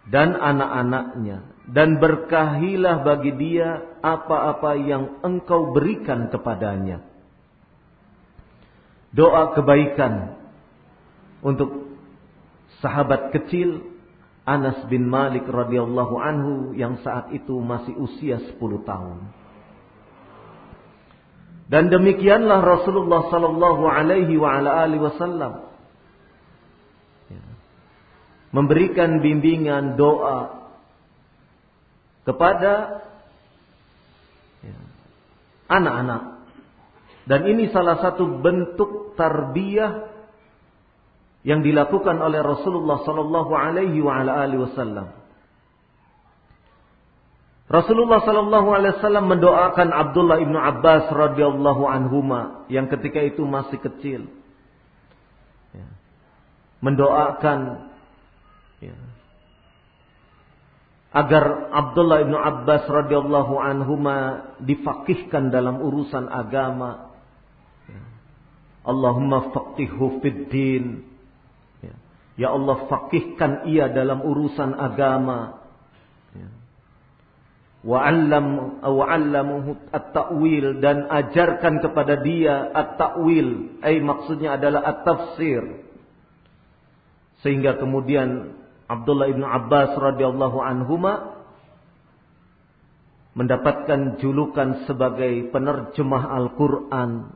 dan 0.09 0.33
anak-anaknya 0.33 1.45
dan 1.69 2.01
berkahilah 2.01 3.05
bagi 3.05 3.31
dia 3.37 3.85
apa-apa 4.01 4.73
yang 4.81 5.21
engkau 5.21 5.69
berikan 5.69 6.33
kepadanya. 6.33 7.05
Doa 9.13 9.53
kebaikan 9.53 10.37
untuk 11.45 11.93
sahabat 12.81 13.29
kecil 13.33 13.85
Anas 14.49 14.81
bin 14.89 15.05
Malik 15.05 15.45
radhiyallahu 15.45 16.15
anhu 16.17 16.53
yang 16.73 16.97
saat 17.05 17.29
itu 17.37 17.53
masih 17.61 17.93
usia 18.01 18.41
10 18.41 18.57
tahun. 18.81 19.17
Dan 21.69 21.93
demikianlah 21.93 22.65
Rasulullah 22.65 23.29
sallallahu 23.29 23.85
alaihi 23.85 24.41
wa 24.41 24.57
ala 24.57 24.89
alihi 24.89 25.05
wasallam 25.05 25.69
ya, 27.29 27.45
memberikan 28.49 29.21
bimbingan 29.21 29.93
doa 29.93 30.58
kepada 32.29 33.01
ya, 34.61 34.77
anak-anak. 35.65 36.45
Dan 37.25 37.49
ini 37.49 37.73
salah 37.73 37.97
satu 37.97 38.41
bentuk 38.41 39.17
tarbiyah 39.17 40.09
yang 41.41 41.65
dilakukan 41.65 42.21
oleh 42.21 42.45
Rasulullah 42.45 43.01
sallallahu 43.01 43.53
alaihi 43.57 43.97
wa 44.01 44.21
ala 44.21 44.45
alihi 44.45 44.61
wasallam. 44.69 45.09
Rasulullah 47.69 48.25
sallallahu 48.25 48.69
alaihi 48.73 48.97
wasallam 48.97 49.29
mendoakan 49.29 49.93
Abdullah 49.93 50.41
ibnu 50.41 50.57
Abbas 50.57 51.05
radhiyallahu 51.13 51.85
anhuma 51.85 52.65
yang 52.65 52.89
ketika 52.89 53.21
itu 53.21 53.45
masih 53.45 53.77
kecil. 53.77 54.25
Ya. 55.77 55.85
Mendoakan 56.81 57.89
ya, 58.81 58.97
agar 61.09 61.73
Abdullah 61.73 62.21
ibnu 62.21 62.37
Abbas 62.37 62.85
radhiyallahu 62.85 63.53
anhuma 63.57 64.17
difakihkan 64.61 65.49
dalam 65.49 65.81
urusan 65.81 66.29
agama. 66.29 67.09
Allahumma 68.85 69.51
faqihhu 69.53 70.23
fid 70.23 70.49
din 70.49 71.09
Ya 72.39 72.55
Allah 72.55 72.87
fakihkan 72.87 73.67
ia 73.67 73.91
dalam 73.91 74.23
urusan 74.23 74.71
agama. 74.79 75.59
Ya. 76.31 76.47
wa'allamuhu 77.83 79.75
at-ta'wil 79.91 80.79
dan 80.79 81.11
ajarkan 81.11 81.83
kepada 81.83 82.23
dia 82.23 82.71
at-ta'wil 82.71 83.79
ay 83.83 83.99
maksudnya 83.99 84.55
adalah 84.55 84.87
at-tafsir 84.87 85.83
sehingga 87.43 87.79
kemudian 87.79 88.58
Abdullah 88.89 89.29
ibn 89.29 89.45
Abbas 89.45 89.93
radhiyallahu 89.93 90.57
anhuma 90.65 91.45
mendapatkan 93.37 94.17
julukan 94.17 94.89
sebagai 94.89 95.53
penerjemah 95.53 96.33
Al-Qur'an 96.33 97.29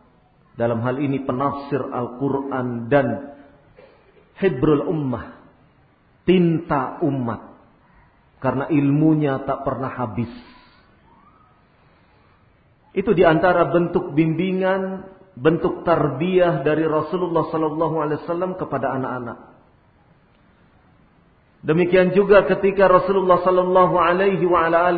dalam 0.58 0.82
hal 0.82 0.98
ini 0.98 1.22
penafsir 1.22 1.80
Al-Qur'an 1.80 2.89
dan 2.89 3.38
hibrul 4.42 4.89
ummah 4.89 5.38
tinta 6.26 6.98
umat 7.06 7.54
karena 8.42 8.68
ilmunya 8.74 9.46
tak 9.46 9.62
pernah 9.62 9.94
habis. 9.94 10.34
Itu 12.94 13.13
di 13.13 13.26
antara 13.26 13.70
bentuk 13.70 14.13
bimbingan, 14.13 15.06
bentuk 15.38 15.86
tarbiyah 15.86 16.66
dari 16.66 16.86
Rasulullah 16.86 17.50
Sallallahu 17.50 17.96
Alaihi 18.02 18.20
Wasallam 18.26 18.58
kepada 18.58 18.94
anak-anak. 18.98 19.53
Demikian 21.63 22.12
juga 22.12 22.43
ketika 22.43 22.91
Rasulullah 22.91 23.39
Sallallahu 23.39 23.95
Alaihi 23.95 24.43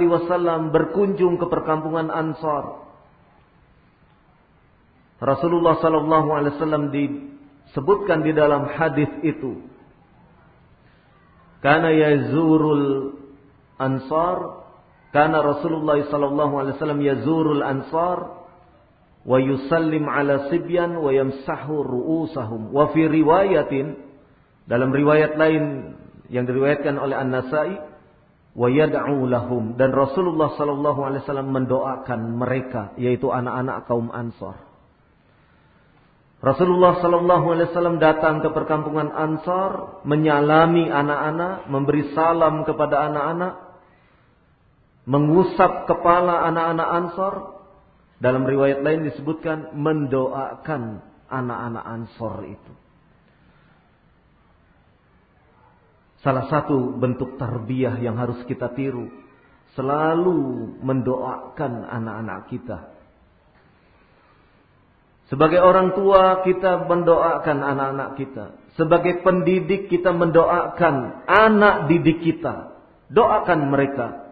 Wasallam 0.10 0.74
berkunjung 0.74 1.38
ke 1.38 1.46
perkampungan 1.46 2.10
Ansar. 2.10 2.82
Rasulullah 5.22 5.78
Sallallahu 5.78 6.30
Alaihi 6.34 6.54
Wasallam 6.58 6.84
disebutkan 6.90 8.26
di 8.26 8.34
dalam 8.34 8.66
hadis 8.74 9.10
itu. 9.22 9.62
Karena 11.62 11.94
yazurul 11.94 13.18
Ansar 13.78 14.66
karena 15.16 15.40
Rasulullah 15.40 15.96
sallallahu 16.12 16.60
alaihi 16.60 16.76
wasallam 16.76 17.00
yazurul 17.00 17.64
Ansar 17.64 18.36
wa 19.24 19.38
yusallim 19.40 20.04
ala 20.12 20.52
sibyan 20.52 20.92
wa 21.00 21.08
yamsahu 21.08 21.72
ru'usahum 21.72 22.76
wa 22.76 22.92
fi 22.92 23.08
riwayatin 23.08 23.96
dalam 24.68 24.92
riwayat 24.92 25.40
lain 25.40 25.96
yang 26.30 26.46
diriwayatkan 26.50 26.96
oleh 26.98 27.16
An-Nasa'i 27.18 27.76
wa 28.56 28.68
yad'u 28.72 29.28
dan 29.76 29.90
Rasulullah 29.92 30.56
sallallahu 30.56 31.00
alaihi 31.04 31.22
wasallam 31.28 31.52
mendoakan 31.52 32.20
mereka 32.40 32.96
yaitu 32.96 33.28
anak-anak 33.28 33.84
kaum 33.86 34.10
Ansar 34.16 34.66
Rasulullah 36.46 37.02
Sallallahu 37.02 37.58
Alaihi 37.58 37.74
Wasallam 37.74 37.98
datang 37.98 38.38
ke 38.46 38.54
perkampungan 38.54 39.10
Ansar, 39.10 40.06
menyalami 40.06 40.86
anak-anak, 40.94 41.66
memberi 41.74 42.14
salam 42.14 42.62
kepada 42.70 43.10
anak-anak, 43.10 43.54
mengusap 45.10 45.90
kepala 45.90 46.46
anak-anak 46.46 46.88
Ansor. 47.02 47.34
Dalam 48.22 48.46
riwayat 48.46 48.86
lain 48.86 49.10
disebutkan 49.10 49.74
mendoakan 49.74 51.02
anak-anak 51.34 51.84
Ansor 51.84 52.46
itu. 52.46 52.74
Salah 56.26 56.50
satu 56.50 56.98
bentuk 56.98 57.38
tarbiyah 57.38 58.02
yang 58.02 58.18
harus 58.18 58.42
kita 58.50 58.74
tiru. 58.74 59.06
Selalu 59.78 60.74
mendoakan 60.82 61.86
anak-anak 61.86 62.40
kita. 62.50 62.80
Sebagai 65.30 65.62
orang 65.62 65.94
tua 65.94 66.42
kita 66.42 66.90
mendoakan 66.90 67.58
anak-anak 67.62 68.10
kita. 68.18 68.46
Sebagai 68.74 69.22
pendidik 69.22 69.86
kita 69.94 70.10
mendoakan 70.10 71.26
anak 71.30 71.94
didik 71.94 72.26
kita. 72.26 72.74
Doakan 73.14 73.70
mereka 73.70 74.26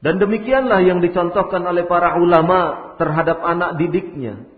dan 0.00 0.16
demikianlah 0.16 0.80
yang 0.80 1.04
dicontohkan 1.04 1.60
oleh 1.60 1.84
para 1.84 2.16
ulama 2.16 2.92
terhadap 2.96 3.44
anak 3.44 3.76
didiknya. 3.76 4.48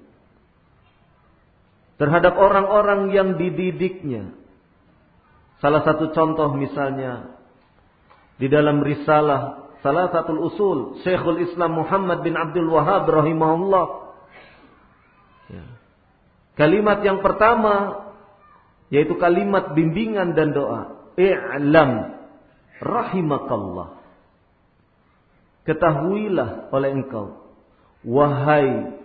Terhadap 1.98 2.38
orang-orang 2.38 3.10
yang 3.10 3.28
dididiknya. 3.34 4.38
Salah 5.62 5.86
satu 5.86 6.10
contoh 6.10 6.50
misalnya 6.58 7.38
di 8.34 8.50
dalam 8.50 8.82
risalah 8.82 9.70
salah 9.78 10.10
satu 10.10 10.34
usul 10.34 10.98
Syekhul 11.06 11.46
Islam 11.46 11.78
Muhammad 11.78 12.26
bin 12.26 12.34
Abdul 12.34 12.66
Wahab 12.66 13.06
rahimahullah. 13.06 13.86
Ya. 15.54 15.64
Kalimat 16.58 17.06
yang 17.06 17.22
pertama 17.22 18.02
yaitu 18.90 19.14
kalimat 19.22 19.70
bimbingan 19.78 20.34
dan 20.34 20.50
doa. 20.50 21.14
I'lam 21.14 22.18
rahimakallah. 22.82 24.02
Ketahuilah 25.62 26.74
oleh 26.74 26.90
engkau, 26.90 27.54
wahai 28.02 28.98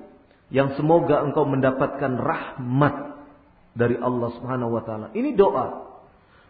yang 0.49 0.73
semoga 0.73 1.21
engkau 1.21 1.45
mendapatkan 1.45 2.17
rahmat 2.17 2.95
dari 3.77 3.93
Allah 4.01 4.33
Subhanahu 4.41 4.73
wa 4.73 4.81
taala. 4.81 5.07
Ini 5.13 5.37
doa. 5.37 5.85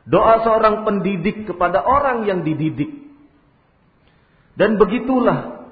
Doa 0.08 0.40
seorang 0.40 0.88
pendidik 0.88 1.52
kepada 1.52 1.84
orang 1.84 2.24
yang 2.24 2.48
dididik. 2.48 3.12
Dan 4.56 4.80
begitulah 4.80 5.68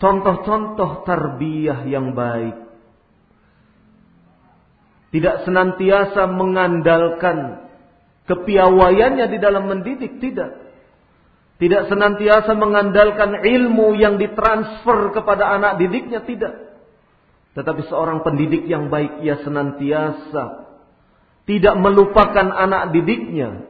contoh-contoh 0.00 1.04
tarbiyah 1.04 1.84
yang 1.84 2.16
baik. 2.16 2.56
Tidak 5.12 5.46
senantiasa 5.46 6.26
mengandalkan 6.26 7.68
kepiawaiannya 8.26 9.26
di 9.30 9.38
dalam 9.38 9.68
mendidik, 9.68 10.18
tidak. 10.18 10.64
Tidak 11.60 11.86
senantiasa 11.86 12.50
mengandalkan 12.56 13.44
ilmu 13.44 13.94
yang 13.94 14.18
ditransfer 14.18 15.14
kepada 15.14 15.54
anak 15.54 15.78
didiknya, 15.78 16.24
tidak. 16.24 16.74
Tetapi 17.54 17.86
seorang 17.86 18.26
pendidik 18.26 18.66
yang 18.66 18.90
baik, 18.90 19.22
ia 19.22 19.38
senantiasa 19.46 20.63
tidak 21.44 21.74
melupakan 21.76 22.48
anak 22.52 22.92
didiknya 22.96 23.68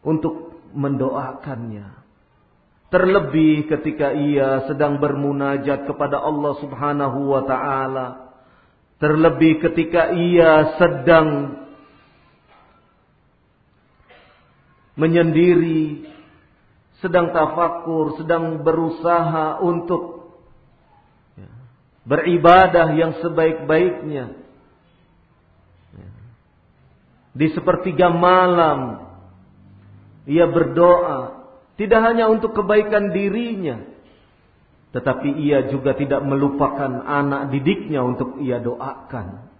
untuk 0.00 0.62
mendoakannya. 0.72 2.04
Terlebih 2.86 3.66
ketika 3.66 4.14
ia 4.14 4.64
sedang 4.70 5.02
bermunajat 5.02 5.90
kepada 5.90 6.22
Allah 6.22 6.54
Subhanahu 6.62 7.34
wa 7.34 7.42
taala. 7.44 8.06
Terlebih 8.96 9.60
ketika 9.60 10.14
ia 10.14 10.78
sedang 10.80 11.60
menyendiri 14.96 16.08
sedang 17.04 17.28
tafakur, 17.28 18.16
sedang 18.16 18.64
berusaha 18.64 19.60
untuk 19.60 20.32
beribadah 22.08 22.96
yang 22.96 23.20
sebaik-baiknya. 23.20 24.45
Di 27.36 27.52
sepertiga 27.52 28.08
malam, 28.08 29.04
ia 30.24 30.48
berdoa, 30.48 31.44
tidak 31.76 32.00
hanya 32.00 32.32
untuk 32.32 32.56
kebaikan 32.56 33.12
dirinya, 33.12 33.84
tetapi 34.96 35.36
ia 35.44 35.68
juga 35.68 35.92
tidak 35.92 36.24
melupakan 36.24 37.04
anak 37.04 37.52
didiknya 37.52 38.00
untuk 38.00 38.40
ia 38.40 38.56
doakan. 38.56 39.52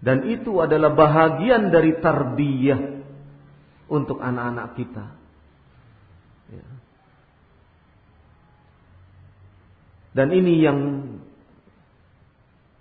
Dan 0.00 0.32
itu 0.32 0.64
adalah 0.64 0.96
bahagian 0.96 1.68
dari 1.68 2.00
tarbiyah 2.00 3.04
untuk 3.92 4.16
anak-anak 4.16 4.72
kita. 4.80 5.06
Ya. 6.48 6.66
Dan 10.16 10.32
ini 10.32 10.54
yang 10.64 10.78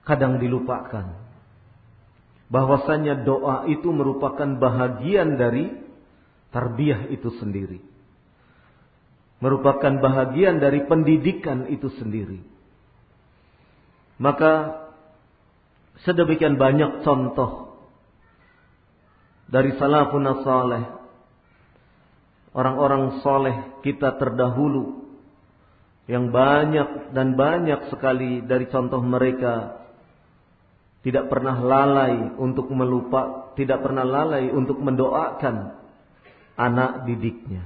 kadang 0.08 0.40
dilupakan. 0.40 1.29
Bahwasanya 2.50 3.24
doa 3.26 3.70
itu 3.70 3.94
merupakan 3.94 4.50
bahagian 4.58 5.38
dari 5.38 5.70
tarbiyah 6.50 7.14
itu 7.14 7.30
sendiri. 7.38 7.78
Merupakan 9.40 9.94
bahagian 10.02 10.58
dari 10.58 10.84
pendidikan 10.90 11.70
itu 11.70 11.94
sendiri. 12.02 12.42
Maka 14.20 14.84
sedemikian 16.04 16.60
banyak 16.60 17.06
contoh 17.06 17.80
dari 19.48 19.74
salafun 19.80 20.26
saleh 20.44 20.84
orang-orang 22.54 23.22
soleh 23.22 23.56
kita 23.86 24.18
terdahulu 24.18 25.08
yang 26.10 26.34
banyak 26.34 27.14
dan 27.14 27.38
banyak 27.38 27.94
sekali 27.94 28.42
dari 28.44 28.66
contoh 28.74 29.02
mereka 29.02 29.86
tidak 31.00 31.32
pernah 31.32 31.56
lalai 31.56 32.36
untuk 32.36 32.68
melupa, 32.76 33.56
tidak 33.56 33.80
pernah 33.80 34.04
lalai 34.04 34.52
untuk 34.52 34.84
mendoakan 34.84 35.80
anak 36.60 37.08
didiknya. 37.08 37.64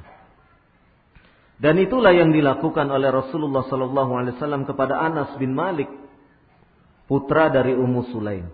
Dan 1.58 1.82
itulah 1.82 2.14
yang 2.14 2.30
dilakukan 2.30 2.86
oleh 2.94 3.10
Rasulullah 3.10 3.66
sallallahu 3.66 4.12
alaihi 4.14 4.36
wasallam 4.38 4.70
kepada 4.70 5.02
Anas 5.02 5.34
bin 5.42 5.58
Malik, 5.58 5.90
putra 7.10 7.50
dari 7.50 7.74
Ummu 7.74 8.02
Sulaim. 8.14 8.46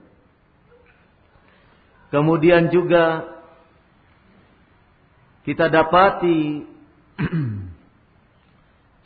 Kemudian 2.10 2.72
juga 2.72 3.36
kita 5.44 5.68
dapati 5.68 6.66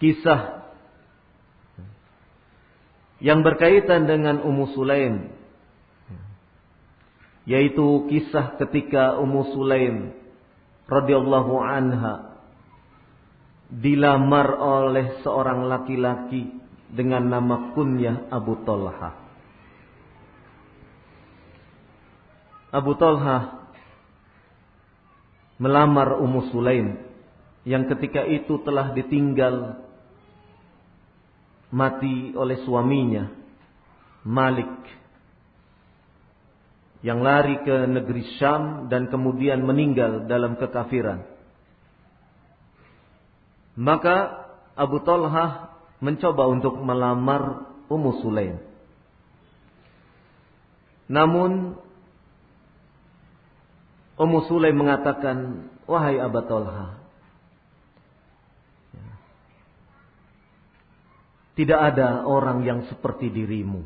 kisah 0.03 0.69
yang 3.23 3.41
berkaitan 3.41 4.05
dengan 4.05 4.43
Ummu 4.43 4.75
Sulaim 4.75 5.42
yaitu 7.43 8.07
kisah 8.07 8.55
ketika 8.59 9.19
Ummu 9.19 9.51
Sulaim 9.51 10.15
radhiyallahu 10.87 11.53
anha 11.59 12.39
dilamar 13.67 14.47
oleh 14.59 15.19
seorang 15.25 15.67
laki-laki 15.67 16.51
dengan 16.93 17.25
nama 17.25 17.73
kunyah 17.73 18.29
Abu 18.29 18.61
Talha. 18.63 19.11
Abu 22.73 22.93
Talha 22.97 23.69
melamar 25.57 26.17
Ummu 26.21 26.49
Sulaim 26.49 26.97
yang 27.63 27.87
ketika 27.91 28.23
itu 28.27 28.59
telah 28.63 28.91
ditinggal 28.91 29.83
mati 31.73 32.35
oleh 32.37 32.61
suaminya 32.67 33.31
Malik 34.23 34.69
yang 37.03 37.19
lari 37.19 37.59
ke 37.67 37.83
negeri 37.85 38.23
Syam 38.39 38.87
dan 38.87 39.11
kemudian 39.11 39.59
meninggal 39.61 40.23
dalam 40.25 40.55
kekafiran. 40.55 41.27
Maka 43.75 44.47
Abu 44.73 45.03
Talha 45.03 45.75
mencoba 45.99 46.47
untuk 46.47 46.79
melamar 46.79 47.67
Ummu 47.91 48.11
Sulaim. 48.23 48.57
Namun 51.11 51.75
Ummu 54.15 54.39
Sulaim 54.47 54.79
mengatakan, 54.79 55.67
"Wahai 55.83 56.23
Abu 56.23 56.39
Talha, 56.47 57.03
Tidak 61.53 61.77
ada 61.77 62.25
orang 62.25 62.65
yang 62.65 62.79
seperti 62.89 63.29
dirimu. 63.29 63.85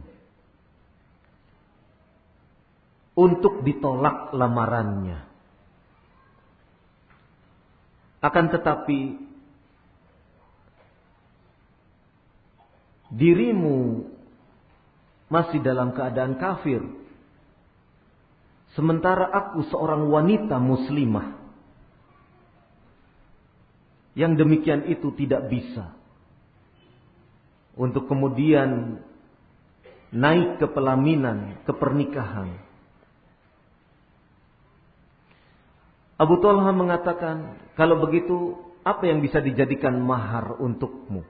Untuk 3.17 3.65
ditolak 3.65 4.29
lamarannya. 4.37 5.25
Akan 8.21 8.53
tetapi 8.53 9.17
dirimu 13.09 14.05
masih 15.33 15.59
dalam 15.65 15.97
keadaan 15.97 16.37
kafir. 16.37 16.85
Sementara 18.77 19.33
aku 19.33 19.65
seorang 19.73 20.05
wanita 20.05 20.61
muslimah. 20.61 21.33
Yang 24.17 24.33
demikian 24.45 24.81
itu 24.89 25.13
tidak 25.13 25.45
bisa 25.49 25.97
untuk 27.77 28.09
kemudian 28.09 28.97
naik 30.09 30.57
ke 30.57 30.67
pelaminan, 30.73 31.61
ke 31.63 31.71
pernikahan. 31.77 32.66
Abu 36.17 36.41
Talha 36.41 36.73
mengatakan, 36.73 37.61
kalau 37.77 38.01
begitu 38.01 38.57
apa 38.81 39.05
yang 39.05 39.21
bisa 39.21 39.37
dijadikan 39.37 40.01
mahar 40.01 40.57
untukmu? 40.57 41.21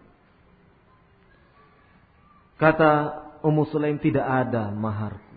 Kata 2.56 2.91
Ummu 3.43 3.69
Sulaim 3.69 4.02
tidak 4.02 4.26
ada 4.26 4.73
maharku. 4.73 5.36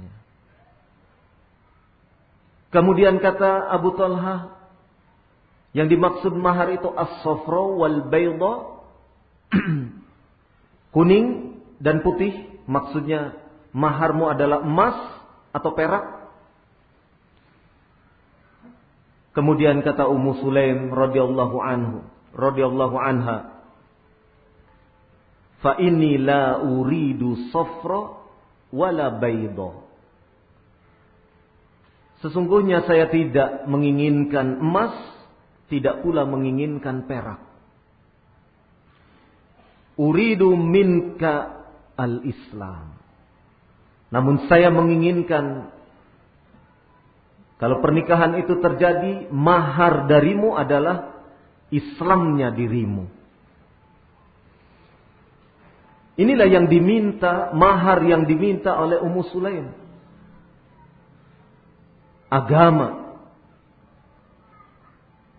Ya. 0.00 0.12
Kemudian 2.74 3.22
kata 3.22 3.70
Abu 3.70 3.94
Talha, 3.94 4.50
yang 5.74 5.90
dimaksud 5.90 6.34
mahar 6.34 6.70
itu 6.74 6.86
as-safra 6.90 7.62
wal 7.74 8.06
bayda 8.06 8.54
kuning 10.94 11.58
dan 11.82 12.00
putih 12.06 12.62
maksudnya 12.70 13.34
maharmu 13.74 14.30
adalah 14.30 14.62
emas 14.62 14.94
atau 15.50 15.74
perak 15.74 16.13
kemudian 19.34 19.82
kata 19.82 20.06
Ummu 20.08 20.40
Sulaim 20.40 20.94
radhiyallahu 20.94 21.56
anhu 21.60 21.98
radhiyallahu 22.34 22.96
anha 22.96 23.62
fa 25.60 25.76
inni 25.82 26.16
la 26.16 26.62
uridu 26.62 27.50
safra 27.50 28.22
wala 28.74 29.14
bayda 29.18 29.84
Sesungguhnya 32.24 32.88
saya 32.88 33.12
tidak 33.12 33.68
menginginkan 33.68 34.56
emas, 34.56 34.96
tidak 35.68 36.00
pula 36.00 36.24
menginginkan 36.24 37.04
perak. 37.04 37.36
Uridu 40.00 40.56
minka 40.56 41.68
al-Islam. 42.00 42.96
Namun 44.08 44.48
saya 44.48 44.72
menginginkan 44.72 45.68
kalau 47.56 47.78
pernikahan 47.78 48.34
itu 48.42 48.58
terjadi, 48.58 49.30
mahar 49.30 50.10
darimu 50.10 50.58
adalah 50.58 51.14
Islamnya 51.70 52.50
dirimu. 52.50 53.06
Inilah 56.14 56.46
yang 56.46 56.66
diminta, 56.70 57.50
mahar 57.54 58.02
yang 58.06 58.22
diminta 58.22 58.78
oleh 58.78 59.02
Ummu 59.02 59.22
Sulaim. 59.34 59.66
Agama. 62.30 63.18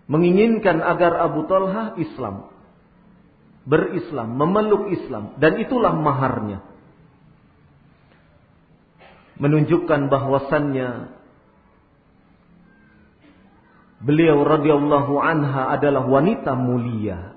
Menginginkan 0.06 0.84
agar 0.84 1.18
Abu 1.18 1.48
Talha 1.50 1.98
Islam 1.98 2.56
berislam, 3.66 4.38
memeluk 4.38 4.94
Islam 4.94 5.34
dan 5.42 5.58
itulah 5.58 5.90
maharnya. 5.90 6.62
Menunjukkan 9.36 10.08
bahwasannya 10.08 11.15
beliau 14.06 14.46
radhiyallahu 14.46 15.18
anha 15.18 15.74
adalah 15.74 16.06
wanita 16.06 16.54
mulia. 16.54 17.34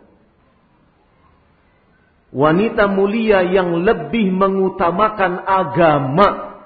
Wanita 2.30 2.86
mulia 2.86 3.42
yang 3.42 3.82
lebih 3.82 4.30
mengutamakan 4.30 5.42
agama 5.50 6.62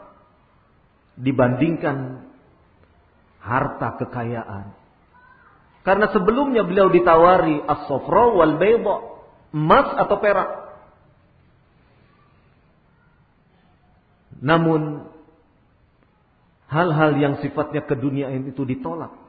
dibandingkan 1.15 2.27
harta 3.39 3.95
kekayaan. 4.03 4.75
Karena 5.87 6.11
sebelumnya 6.11 6.67
beliau 6.67 6.91
ditawari 6.91 7.63
as-safra 7.63 8.35
wal 8.35 8.59
bayda 8.59 8.95
emas 9.55 9.87
atau 9.95 10.19
perak. 10.19 10.51
Namun 14.43 15.07
hal-hal 16.67 17.15
yang 17.15 17.39
sifatnya 17.39 17.87
keduniaan 17.87 18.51
itu 18.51 18.67
ditolak. 18.67 19.22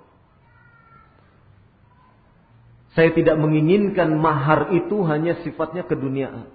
Saya 2.94 3.10
tidak 3.10 3.36
menginginkan 3.42 4.14
mahar 4.16 4.70
itu 4.70 5.02
hanya 5.06 5.42
sifatnya 5.42 5.82
keduniaan. 5.82 6.46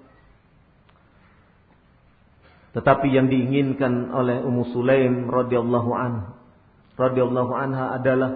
Tetapi 2.72 3.08
yang 3.12 3.28
diinginkan 3.28 4.14
oleh 4.14 4.40
Ummu 4.40 4.72
Sulaim 4.72 5.28
radhiyallahu 5.28 5.92
anha 5.92 6.38
radhiyallahu 6.96 7.52
anha 7.56 7.96
adalah 7.96 8.32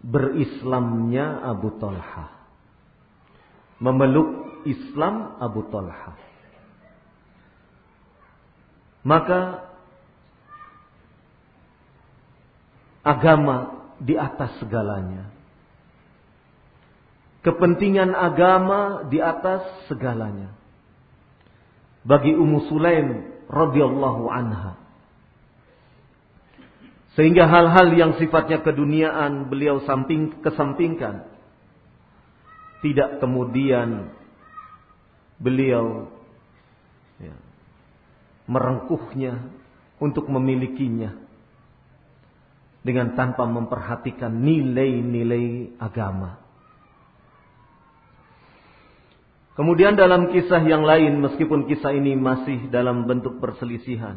berislamnya 0.00 1.42
Abu 1.44 1.74
Talha 1.76 2.40
memeluk 3.80 4.62
Islam 4.68 5.40
Abu 5.40 5.64
Talha. 5.72 6.12
Maka 9.00 9.64
agama 13.00 13.88
di 13.96 14.12
atas 14.20 14.60
segalanya. 14.60 15.32
Kepentingan 17.40 18.12
agama 18.12 19.08
di 19.08 19.16
atas 19.16 19.64
segalanya. 19.88 20.52
Bagi 22.04 22.36
Ummu 22.36 22.68
Sulaim 22.68 23.08
radhiyallahu 23.48 24.28
anha. 24.28 24.76
Sehingga 27.16 27.48
hal-hal 27.48 27.90
yang 27.96 28.12
sifatnya 28.20 28.62
keduniaan 28.62 29.50
beliau 29.50 29.82
samping 29.84 30.40
kesampingkan 30.44 31.26
tidak 32.80 33.20
kemudian 33.20 34.08
beliau 35.36 36.08
ya, 37.20 37.36
merengkuhnya 38.48 39.52
untuk 40.00 40.28
memilikinya 40.32 41.12
dengan 42.80 43.12
tanpa 43.12 43.44
memperhatikan 43.44 44.32
nilai-nilai 44.32 45.76
agama. 45.76 46.40
Kemudian 49.60 49.92
dalam 49.92 50.32
kisah 50.32 50.64
yang 50.64 50.88
lain, 50.88 51.20
meskipun 51.20 51.68
kisah 51.68 51.92
ini 51.92 52.16
masih 52.16 52.72
dalam 52.72 53.04
bentuk 53.04 53.44
perselisihan, 53.44 54.16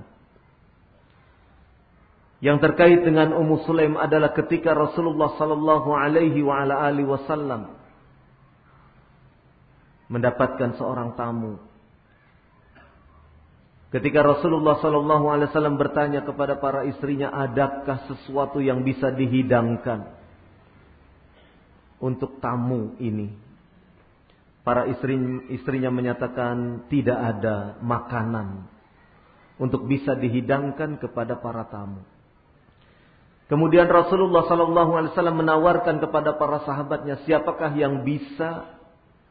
yang 2.40 2.64
terkait 2.64 3.04
dengan 3.04 3.36
Ummu 3.36 3.68
Sulaim 3.68 4.00
adalah 4.00 4.32
ketika 4.32 4.72
Rasulullah 4.72 5.36
sallallahu 5.36 5.92
alaihi 6.00 6.40
wa 6.40 6.64
ala 6.64 6.88
alihi 6.88 7.12
wasallam 7.12 7.76
mendapatkan 10.08 10.80
seorang 10.80 11.12
tamu. 11.20 11.60
Ketika 13.92 14.24
Rasulullah 14.24 14.80
sallallahu 14.80 15.28
alaihi 15.28 15.52
wasallam 15.52 15.76
bertanya 15.76 16.24
kepada 16.24 16.56
para 16.56 16.88
istrinya, 16.88 17.36
"Adakah 17.36 18.08
sesuatu 18.08 18.64
yang 18.64 18.88
bisa 18.88 19.12
dihidangkan 19.12 20.08
untuk 22.00 22.40
tamu 22.40 22.96
ini?" 23.04 23.53
Para 24.64 24.88
istri, 24.88 25.20
istrinya 25.52 25.92
menyatakan 25.92 26.88
tidak 26.88 27.20
ada 27.20 27.76
makanan 27.84 28.64
untuk 29.60 29.92
bisa 29.92 30.16
dihidangkan 30.16 31.04
kepada 31.04 31.36
para 31.44 31.68
tamu. 31.68 32.00
Kemudian 33.52 33.92
Rasulullah 33.92 34.48
Sallallahu 34.48 34.92
Alaihi 34.96 35.12
Wasallam 35.12 35.44
menawarkan 35.44 36.00
kepada 36.00 36.40
para 36.40 36.64
sahabatnya, 36.64 37.20
siapakah 37.28 37.76
yang 37.76 38.08
bisa 38.08 38.80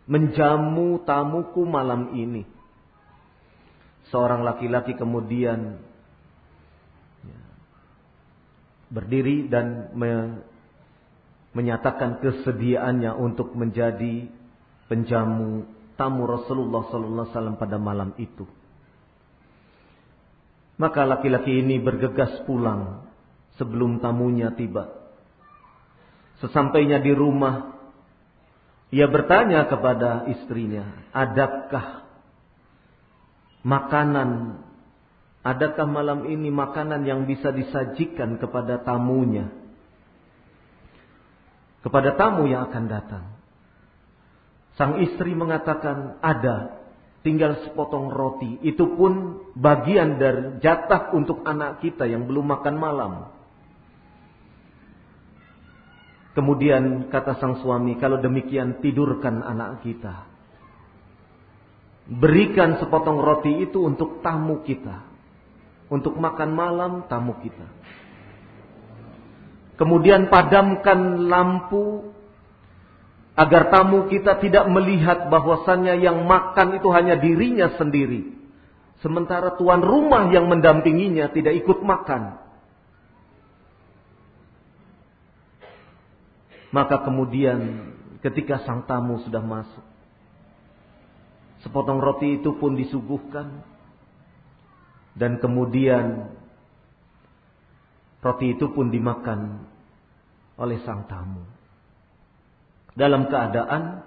menjamu 0.05 1.01
tamuku 1.09 1.65
malam 1.65 2.13
ini? 2.13 2.45
Seorang 4.13 4.45
laki-laki 4.45 5.01
kemudian 5.01 5.81
ya, 7.25 7.41
berdiri 8.93 9.49
dan 9.49 9.97
menyatakan 11.57 12.21
kesediaannya 12.21 13.17
untuk 13.17 13.57
menjadi 13.57 14.29
penjamu 14.87 15.67
tamu 15.95 16.27
Rasulullah 16.27 16.89
sallallahu 16.89 17.27
alaihi 17.27 17.35
wasallam 17.37 17.57
pada 17.61 17.77
malam 17.79 18.11
itu. 18.19 18.49
Maka 20.81 21.07
laki-laki 21.07 21.63
ini 21.63 21.79
bergegas 21.79 22.43
pulang 22.49 23.07
sebelum 23.61 24.03
tamunya 24.03 24.51
tiba. 24.57 24.91
Sesampainya 26.43 26.99
di 26.99 27.15
rumah, 27.15 27.79
ia 28.91 29.07
bertanya 29.07 29.71
kepada 29.71 30.27
istrinya, 30.27 31.07
"Adakah 31.15 32.03
makanan 33.63 34.59
Adakah 35.43 35.91
malam 35.91 36.31
ini 36.31 36.55
makanan 36.55 37.03
yang 37.03 37.27
bisa 37.27 37.51
disajikan 37.51 38.39
kepada 38.39 38.79
tamunya? 38.87 39.51
Kepada 41.83 42.15
tamu 42.15 42.47
yang 42.47 42.71
akan 42.71 42.85
datang. 42.87 43.25
Sang 44.81 45.05
istri 45.05 45.37
mengatakan 45.37 46.17
ada, 46.25 46.81
tinggal 47.21 47.61
sepotong 47.65 48.09
roti. 48.09 48.57
Itu 48.65 48.97
pun 48.97 49.45
bagian 49.53 50.17
dari 50.17 50.59
jatah 50.65 51.13
untuk 51.13 51.45
anak 51.45 51.85
kita 51.85 52.09
yang 52.09 52.25
belum 52.25 52.49
makan 52.49 52.77
malam. 52.77 53.13
Kemudian 56.33 57.13
kata 57.13 57.37
sang 57.37 57.61
suami, 57.61 58.01
kalau 58.01 58.17
demikian 58.17 58.81
tidurkan 58.81 59.45
anak 59.45 59.85
kita. 59.85 60.25
Berikan 62.09 62.81
sepotong 62.81 63.21
roti 63.21 63.69
itu 63.69 63.85
untuk 63.85 64.25
tamu 64.25 64.65
kita. 64.65 65.05
Untuk 65.93 66.17
makan 66.17 66.51
malam 66.57 66.93
tamu 67.05 67.37
kita. 67.45 67.69
Kemudian 69.77 70.33
padamkan 70.33 71.29
lampu 71.29 72.13
Agar 73.33 73.73
tamu 73.73 74.13
kita 74.13 74.37
tidak 74.45 74.69
melihat 74.69 75.33
bahwasannya 75.33 76.05
yang 76.05 76.29
makan 76.29 76.77
itu 76.77 76.89
hanya 76.93 77.17
dirinya 77.17 77.73
sendiri. 77.81 78.29
Sementara 79.01 79.57
tuan 79.57 79.81
rumah 79.81 80.29
yang 80.29 80.53
mendampinginya 80.53 81.33
tidak 81.33 81.57
ikut 81.65 81.81
makan. 81.81 82.37
Maka 86.77 87.05
kemudian 87.09 87.89
ketika 88.21 88.69
sang 88.69 88.85
tamu 88.85 89.25
sudah 89.25 89.41
masuk. 89.41 89.85
Sepotong 91.65 92.05
roti 92.05 92.37
itu 92.37 92.53
pun 92.61 92.77
disuguhkan. 92.77 93.65
Dan 95.17 95.41
kemudian 95.41 96.37
roti 98.21 98.57
itu 98.57 98.69
pun 98.77 98.93
dimakan 98.93 99.65
oleh 100.61 100.81
sang 100.85 101.09
tamu 101.09 101.62
dalam 102.93 103.29
keadaan 103.29 104.05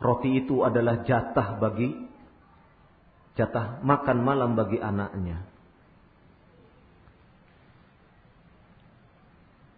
roti 0.00 0.44
itu 0.44 0.60
adalah 0.60 1.04
jatah 1.08 1.56
bagi 1.56 1.96
jatah 3.34 3.82
makan 3.82 4.18
malam 4.22 4.54
bagi 4.54 4.78
anaknya. 4.78 5.42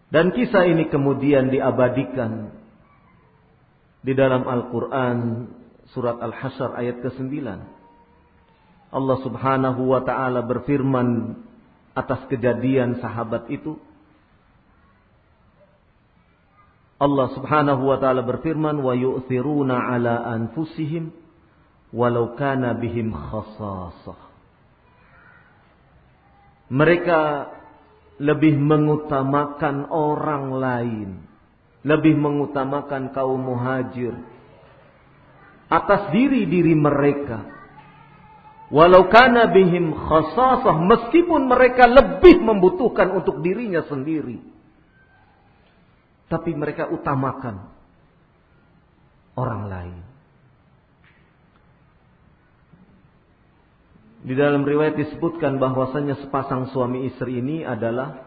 Dan 0.07 0.31
kisah 0.31 0.65
ini 0.71 0.87
kemudian 0.87 1.51
diabadikan 1.51 2.55
di 4.07 4.15
dalam 4.15 4.47
Al-Quran 4.47 5.51
surat 5.91 6.23
Al-Hasyr 6.23 6.79
ayat 6.79 7.03
ke-9. 7.03 7.43
Allah 8.95 9.19
subhanahu 9.27 9.83
wa 9.91 10.01
ta'ala 10.07 10.47
berfirman 10.47 11.37
atas 11.93 12.23
kejadian 12.31 13.03
sahabat 13.03 13.51
itu. 13.51 13.77
Allah 16.97 17.29
Subhanahu 17.37 17.93
wa 17.93 18.01
taala 18.01 18.25
berfirman 18.25 18.81
wa 18.81 18.97
yu'thiruna 18.97 19.93
ala 19.93 20.33
anfusihim 20.33 21.13
walau 21.93 22.33
kana 22.41 22.73
bihim 22.73 23.13
khasasah. 23.13 24.21
Mereka 26.73 27.21
lebih 28.17 28.57
mengutamakan 28.57 29.93
orang 29.93 30.45
lain, 30.57 31.09
lebih 31.85 32.17
mengutamakan 32.17 33.13
kaum 33.13 33.45
muhajir 33.45 34.17
atas 35.69 36.17
diri-diri 36.17 36.73
mereka. 36.73 37.45
Walau 38.73 39.13
kana 39.13 39.53
bihim 39.53 39.93
khasasah 39.95 40.75
meskipun 40.81 41.45
mereka 41.45 41.87
lebih 41.87 42.41
membutuhkan 42.41 43.15
untuk 43.15 43.45
dirinya 43.45 43.85
sendiri. 43.85 44.56
Tapi 46.27 46.51
mereka 46.59 46.91
utamakan 46.91 47.71
orang 49.39 49.63
lain. 49.71 49.99
Di 54.27 54.35
dalam 54.35 54.67
riwayat 54.67 54.99
disebutkan 54.99 55.63
bahwasanya 55.63 56.19
sepasang 56.19 56.75
suami 56.75 57.07
istri 57.07 57.39
ini 57.39 57.63
adalah 57.63 58.27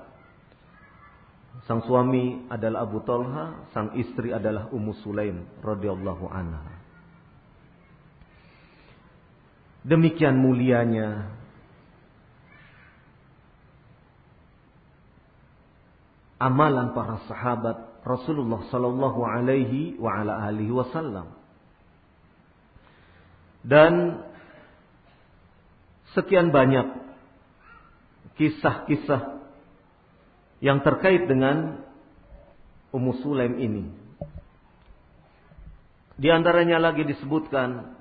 sang 1.67 1.83
suami 1.83 2.47
adalah 2.47 2.87
Abu 2.87 3.03
Talha, 3.03 3.67
sang 3.75 3.91
istri 3.99 4.31
adalah 4.31 4.71
Ummu 4.71 4.95
Sulaim 5.03 5.43
radhiyallahu 5.59 6.25
anha. 6.31 6.79
Demikian 9.83 10.39
mulianya 10.39 11.35
amalan 16.39 16.95
para 16.95 17.19
sahabat 17.27 17.88
Rasulullah 18.03 18.63
sallallahu 18.71 19.19
alaihi 19.23 19.99
wa 19.99 20.23
ala 20.23 20.47
alihi 20.47 20.71
wasallam. 20.71 21.35
Dan 23.59 24.23
sekian 26.15 26.55
banyak 26.55 26.87
kisah-kisah 28.39 29.43
yang 30.63 30.79
terkait 30.79 31.27
dengan 31.27 31.83
Ummu 32.89 33.19
Sulaim 33.21 33.59
ini. 33.59 33.85
Di 36.19 36.27
antaranya 36.31 36.79
lagi 36.79 37.07
disebutkan 37.07 37.95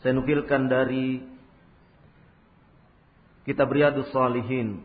saya 0.00 0.12
nukilkan 0.12 0.68
dari 0.68 1.24
kitab 3.48 3.72
Riyadus 3.72 4.12
Salihin 4.12 4.84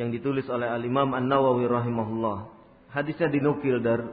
yang 0.00 0.08
ditulis 0.08 0.48
oleh 0.48 0.64
Al-Imam 0.64 1.12
An-Nawawi 1.12 1.68
rahimahullah. 1.68 2.48
Hadisnya 2.88 3.28
dinukil 3.28 3.84
dari 3.84 4.08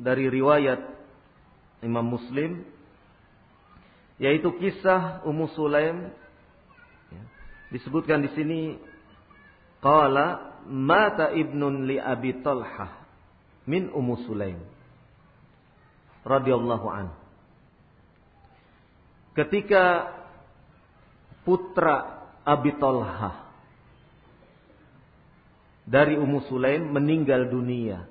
dari 0.00 0.32
riwayat 0.32 0.80
Imam 1.84 2.08
Muslim 2.08 2.64
yaitu 4.16 4.48
kisah 4.56 5.20
Ummu 5.28 5.46
Sulaim 5.52 6.08
ya, 7.12 7.22
disebutkan 7.76 8.24
di 8.24 8.32
sini 8.32 8.60
qala 9.84 10.56
mata 10.64 11.36
ibnun 11.36 11.84
li 11.84 12.00
Abi 12.00 12.40
Talhah 12.40 12.96
min 13.68 13.92
Ummu 13.92 14.24
Sulaim 14.24 14.58
radhiyallahu 16.24 16.86
an 16.88 17.06
ketika 19.36 20.10
putra 21.44 22.21
Abi 22.42 22.74
Tolha 22.78 23.42
dari 25.86 26.14
Ummu 26.18 26.46
Sulaim 26.46 26.90
meninggal 26.90 27.50
dunia. 27.50 28.06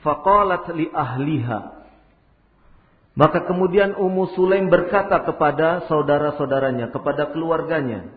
Faqalat 0.00 0.72
li 0.72 0.88
ahliha 0.88 1.80
Maka 3.20 3.44
kemudian 3.44 3.98
Ummu 4.00 4.32
Sulaim 4.32 4.70
berkata 4.72 5.20
kepada 5.26 5.84
saudara-saudaranya, 5.90 6.88
kepada 6.88 7.28
keluarganya, 7.28 8.08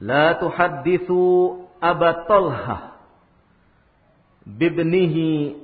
La 0.00 0.34
tuhaddithu 0.40 1.62
Aba 1.78 2.24
Talha 2.26 2.96
bibnihi 4.44 5.56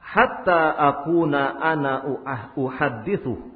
hatta 0.00 0.74
akuna 0.74 1.60
ana 1.60 1.92
uhaddithu. 2.56 3.55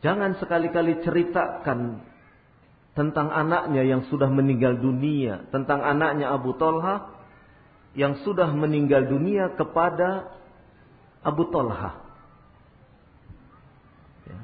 Jangan 0.00 0.40
sekali-kali 0.40 1.04
ceritakan 1.04 2.00
tentang 2.96 3.28
anaknya 3.30 3.84
yang 3.84 4.08
sudah 4.08 4.32
meninggal 4.32 4.80
dunia, 4.80 5.44
tentang 5.52 5.84
anaknya 5.84 6.32
Abu 6.32 6.56
Talha 6.56 7.20
yang 7.92 8.18
sudah 8.24 8.48
meninggal 8.50 9.06
dunia 9.06 9.52
kepada 9.54 10.32
Abu 11.20 11.52
Talha. 11.52 12.00
Ya. 14.24 14.38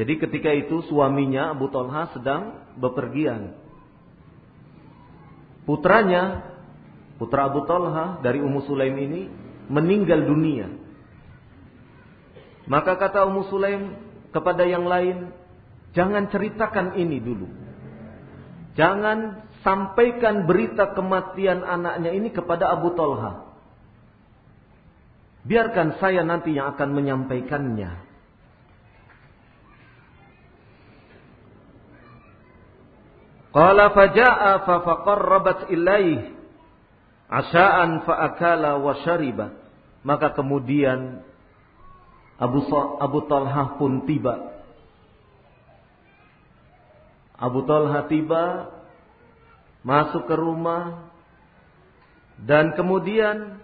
Jadi 0.00 0.12
ketika 0.16 0.50
itu 0.56 0.80
suaminya 0.88 1.52
Abu 1.52 1.68
Talha 1.68 2.08
sedang 2.16 2.72
bepergian. 2.80 3.52
Putranya, 5.68 6.56
putra 7.20 7.52
Abu 7.52 7.68
Talha 7.68 8.18
dari 8.24 8.40
Ummu 8.40 8.64
Sulaim 8.64 8.96
ini 8.96 9.28
meninggal 9.68 10.24
dunia. 10.24 10.72
Maka 12.64 12.96
kata 12.96 13.28
Ummu 13.28 13.46
Sulaim 13.52 14.09
kepada 14.30 14.66
yang 14.66 14.86
lain, 14.86 15.34
jangan 15.94 16.30
ceritakan 16.30 16.98
ini 16.98 17.18
dulu. 17.18 17.46
Jangan 18.78 19.50
sampaikan 19.60 20.48
berita 20.48 20.94
kematian 20.96 21.66
anaknya 21.66 22.10
ini 22.14 22.30
kepada 22.32 22.70
Abu 22.70 22.94
Talha. 22.94 23.50
Biarkan 25.44 25.98
saya 25.98 26.20
nanti 26.22 26.54
yang 26.54 26.76
akan 26.76 26.88
menyampaikannya. 26.92 28.10
Qala 33.50 33.90
faja'a 33.90 34.62
fa 34.62 34.76
faqarrabat 34.86 35.74
ilaih 35.74 36.38
asa'an 37.26 38.06
fa 38.06 38.30
wa 38.78 38.94
syariba. 39.02 39.58
Maka 40.06 40.32
kemudian 40.32 41.26
Abu 42.40 42.64
Abu 42.96 43.28
Talha 43.28 43.76
pun 43.76 44.08
tiba. 44.08 44.32
Abu 47.36 47.60
Talha 47.68 48.08
tiba 48.08 48.72
masuk 49.84 50.24
ke 50.24 50.34
rumah 50.36 51.12
dan 52.40 52.72
kemudian 52.72 53.60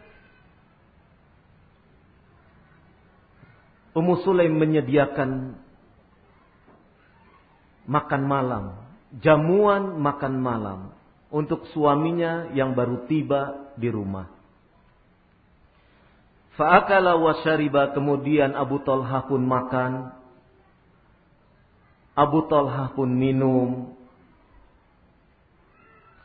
Ummu 3.96 4.20
Sulaim 4.20 4.52
menyediakan 4.60 5.56
makan 7.88 8.22
malam, 8.28 8.64
jamuan 9.24 9.96
makan 9.96 10.36
malam 10.36 10.80
untuk 11.32 11.64
suaminya 11.72 12.52
yang 12.52 12.76
baru 12.76 13.08
tiba 13.08 13.72
di 13.80 13.88
rumah. 13.88 14.35
Fa'akala 16.56 17.20
wa 17.20 17.36
syariba 17.44 17.92
kemudian 17.92 18.56
Abu 18.56 18.80
Talha 18.80 19.28
pun 19.28 19.44
makan. 19.44 20.08
Abu 22.16 22.48
Talha 22.48 22.96
pun 22.96 23.12
minum. 23.12 23.92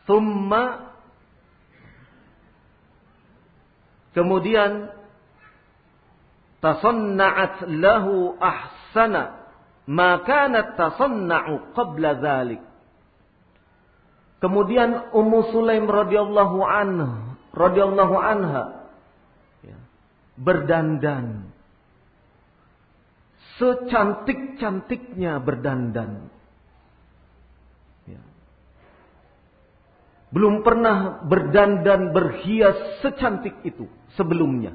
Thumma 0.07 0.95
kemudian 4.15 4.87
tasanna'at 6.63 7.67
lahu 7.67 8.39
ahsana 8.39 9.51
ma 9.83 10.23
kanat 10.23 10.79
tasanna'u 10.79 11.75
qabla 11.75 12.23
dhalik. 12.23 12.63
Kemudian 14.39 15.11
Ummu 15.11 15.53
Sulaim 15.53 15.85
radhiyallahu 15.91 16.57
anha 16.63 17.35
radhiyallahu 17.51 18.15
anha 18.15 18.80
berdandan 20.37 21.51
secantik-cantiknya 23.61 25.37
berdandan. 25.37 26.33
Ya. 28.09 28.21
Belum 30.33 30.65
pernah 30.65 31.21
berdandan 31.21 32.09
berhias 32.09 33.03
secantik 33.05 33.61
itu 33.61 33.85
sebelumnya. 34.17 34.73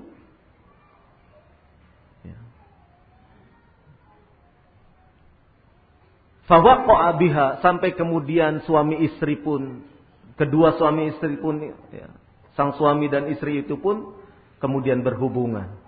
Fawaqa'a 6.47 7.19
biha 7.19 7.59
sampai 7.59 7.99
kemudian 7.99 8.63
suami 8.63 9.03
istri 9.03 9.35
pun 9.35 9.83
kedua 10.39 10.79
suami 10.79 11.11
istri 11.11 11.35
pun 11.43 11.59
ya, 11.91 12.07
sang 12.55 12.71
suami 12.79 13.11
dan 13.11 13.27
istri 13.35 13.67
itu 13.67 13.75
pun 13.83 14.15
kemudian 14.59 15.05
berhubungan. 15.05 15.87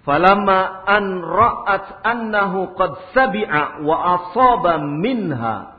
Falamma 0.00 0.88
an 0.88 1.04
ra'at 1.20 1.86
annahu 2.02 2.72
qad 2.72 3.12
sabi'a 3.12 3.84
wa 3.84 3.96
asaba 4.16 4.80
minha 4.80 5.76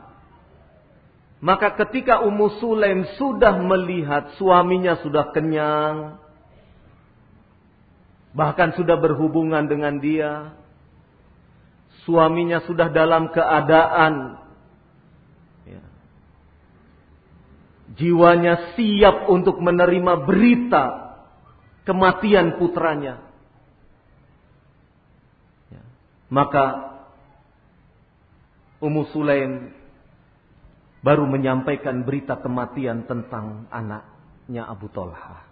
maka 1.42 1.74
ketika 1.74 2.22
Ummu 2.22 2.62
Sulaim 2.62 3.02
sudah 3.18 3.58
melihat 3.58 4.38
suaminya 4.38 5.02
sudah 5.02 5.34
kenyang 5.34 6.22
bahkan 8.30 8.70
sudah 8.78 8.94
berhubungan 8.94 9.66
dengan 9.66 9.98
dia 9.98 10.54
suaminya 12.06 12.62
sudah 12.62 12.94
dalam 12.94 13.34
keadaan 13.34 14.38
jiwanya 17.96 18.76
siap 18.76 19.28
untuk 19.28 19.60
menerima 19.60 20.24
berita 20.24 20.84
kematian 21.84 22.56
putranya. 22.56 23.20
Ya, 25.68 25.82
maka 26.32 26.94
Ummu 28.82 29.02
Sulaim 29.14 29.70
baru 31.02 31.26
menyampaikan 31.26 32.02
berita 32.02 32.38
kematian 32.38 33.06
tentang 33.06 33.70
anaknya 33.70 34.66
Abu 34.66 34.90
Talha. 34.90 35.46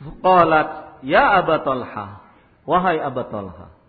Qalat, 0.00 1.02
ya 1.04 1.38
Abu 1.38 1.54
Talha, 1.60 2.24
Wahai 2.64 3.02
Abu 3.02 3.22
Talha. 3.28 3.79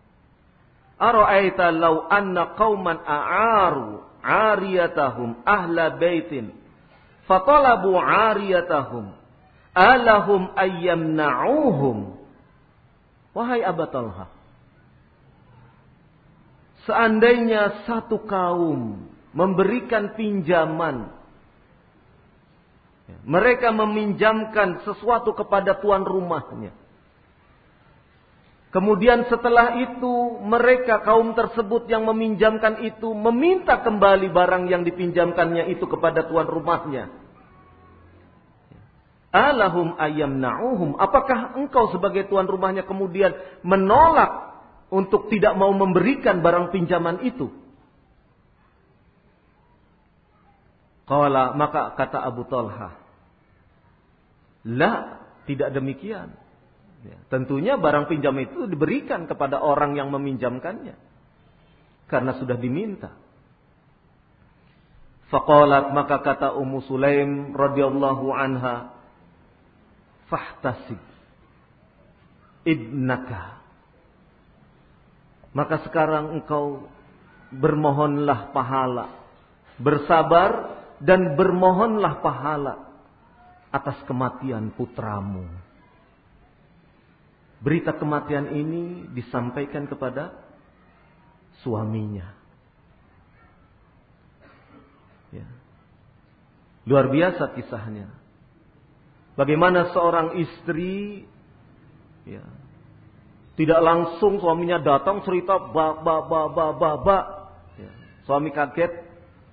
Ara'aita 1.01 1.73
law 1.73 2.05
anna 2.13 2.53
qauman 2.53 3.01
a'aru 3.01 4.05
'ariyatahum 4.21 5.41
ahla 5.41 5.97
baitin 5.97 6.53
fatalabu 7.25 7.97
'ariyatahum 7.97 9.09
alahum 9.73 10.53
ayyamna'uhum 10.53 12.21
Wahai 13.31 13.63
Abu 13.63 13.87
Talha. 13.87 14.27
Seandainya 16.83 17.87
satu 17.87 18.27
kaum 18.27 19.07
memberikan 19.31 20.17
pinjaman 20.19 21.07
mereka 23.21 23.69
meminjamkan 23.69 24.81
sesuatu 24.83 25.35
kepada 25.37 25.77
tuan 25.77 26.01
rumahnya 26.03 26.73
Kemudian 28.71 29.27
setelah 29.27 29.75
itu 29.83 30.39
mereka 30.47 31.03
kaum 31.03 31.35
tersebut 31.35 31.91
yang 31.91 32.07
meminjamkan 32.07 32.79
itu 32.87 33.11
meminta 33.11 33.83
kembali 33.83 34.31
barang 34.31 34.71
yang 34.71 34.87
dipinjamkannya 34.87 35.75
itu 35.75 35.83
kepada 35.91 36.23
tuan 36.31 36.47
rumahnya. 36.47 37.11
Alahum 39.31 39.95
ayam 39.99 40.39
na'uhum. 40.39 40.95
Apakah 40.95 41.59
engkau 41.59 41.91
sebagai 41.91 42.31
tuan 42.31 42.47
rumahnya 42.47 42.87
kemudian 42.87 43.35
menolak 43.59 44.55
untuk 44.87 45.27
tidak 45.27 45.51
mau 45.59 45.75
memberikan 45.75 46.39
barang 46.39 46.71
pinjaman 46.71 47.27
itu? 47.27 47.51
Kala 51.11 51.59
maka 51.59 51.91
kata 51.99 52.23
Abu 52.23 52.47
Talha. 52.47 52.95
La, 54.63 55.19
tidak 55.43 55.75
demikian. 55.75 56.40
Ya, 57.01 57.17
tentunya 57.33 57.81
barang 57.81 58.05
pinjam 58.09 58.37
itu 58.37 58.69
diberikan 58.69 59.25
kepada 59.25 59.57
orang 59.57 59.97
yang 59.97 60.13
meminjamkannya. 60.13 60.93
Karena 62.05 62.37
sudah 62.37 62.59
diminta. 62.59 63.15
Faqalat 65.31 65.95
maka 65.95 66.19
kata 66.19 66.53
Ummu 66.59 66.83
Sulaim 66.85 67.55
radhiyallahu 67.55 68.35
anha 68.35 68.91
fahtasib 70.27 70.99
ibnaka 72.67 73.63
maka 75.55 75.83
sekarang 75.87 76.35
engkau 76.35 76.87
bermohonlah 77.51 78.51
pahala 78.51 79.21
bersabar 79.81 80.79
dan 81.01 81.33
bermohonlah 81.33 82.21
pahala 82.21 82.75
atas 83.73 83.97
kematian 84.05 84.69
putramu. 84.75 85.47
Berita 87.61 87.93
kematian 87.93 88.57
ini 88.57 89.05
disampaikan 89.13 89.85
kepada 89.85 90.33
suaminya. 91.61 92.25
Ya. 95.29 95.45
Luar 96.89 97.13
biasa 97.13 97.53
kisahnya. 97.53 98.09
Bagaimana 99.37 99.93
seorang 99.93 100.41
istri 100.41 101.23
ya, 102.25 102.41
tidak 103.55 103.79
langsung 103.79 104.41
suaminya 104.41 104.81
datang 104.81 105.21
cerita 105.21 105.61
ba 105.71 106.01
ba 106.01 106.25
ba 106.25 106.41
ba 106.49 106.65
ba 106.73 106.91
ba. 106.97 107.19
Ya. 107.77 107.93
Suami 108.25 108.49
kaget, 108.49 108.91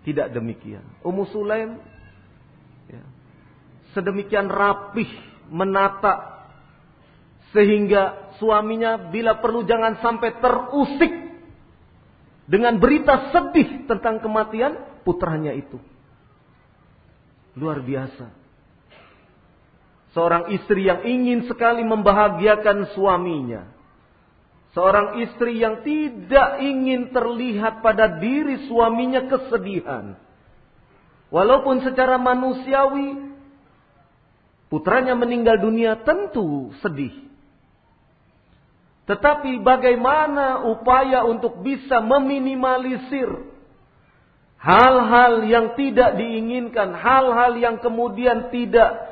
tidak 0.08 0.32
demikian. 0.32 0.82
Ummu 1.04 1.28
Sulaim 1.28 1.76
ya, 2.88 3.04
sedemikian 3.92 4.48
rapih 4.48 5.12
menata 5.52 6.37
sehingga 7.52 8.34
suaminya 8.36 9.08
bila 9.08 9.40
perlu 9.40 9.64
jangan 9.64 9.98
sampai 10.04 10.36
terusik 10.36 11.12
dengan 12.48 12.80
berita 12.80 13.28
sedih 13.32 13.84
tentang 13.84 14.24
kematian 14.24 15.04
putranya 15.04 15.52
itu. 15.52 15.76
Luar 17.56 17.84
biasa. 17.84 18.32
Seorang 20.16 20.48
istri 20.56 20.88
yang 20.88 21.04
ingin 21.04 21.44
sekali 21.44 21.84
membahagiakan 21.84 22.96
suaminya. 22.96 23.68
Seorang 24.72 25.20
istri 25.20 25.60
yang 25.60 25.84
tidak 25.84 26.64
ingin 26.64 27.12
terlihat 27.12 27.84
pada 27.84 28.16
diri 28.16 28.64
suaminya 28.68 29.28
kesedihan. 29.28 30.16
Walaupun 31.28 31.84
secara 31.84 32.16
manusiawi 32.16 33.36
putranya 34.72 35.12
meninggal 35.12 35.60
dunia 35.60 36.00
tentu 36.00 36.72
sedih. 36.80 37.27
Tetapi 39.08 39.64
bagaimana 39.64 40.68
upaya 40.68 41.24
untuk 41.24 41.64
bisa 41.64 42.04
meminimalisir 42.04 43.56
hal-hal 44.60 45.48
yang 45.48 45.72
tidak 45.80 46.20
diinginkan, 46.20 46.92
hal-hal 46.92 47.56
yang 47.56 47.80
kemudian 47.80 48.52
tidak 48.52 49.08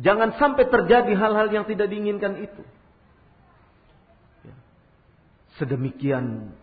jangan 0.00 0.32
sampai 0.40 0.64
terjadi 0.72 1.12
hal-hal 1.12 1.52
yang 1.52 1.68
tidak 1.68 1.92
diinginkan 1.92 2.40
itu. 2.40 2.62
Ya. 4.48 4.56
Sedemikian 5.60 6.56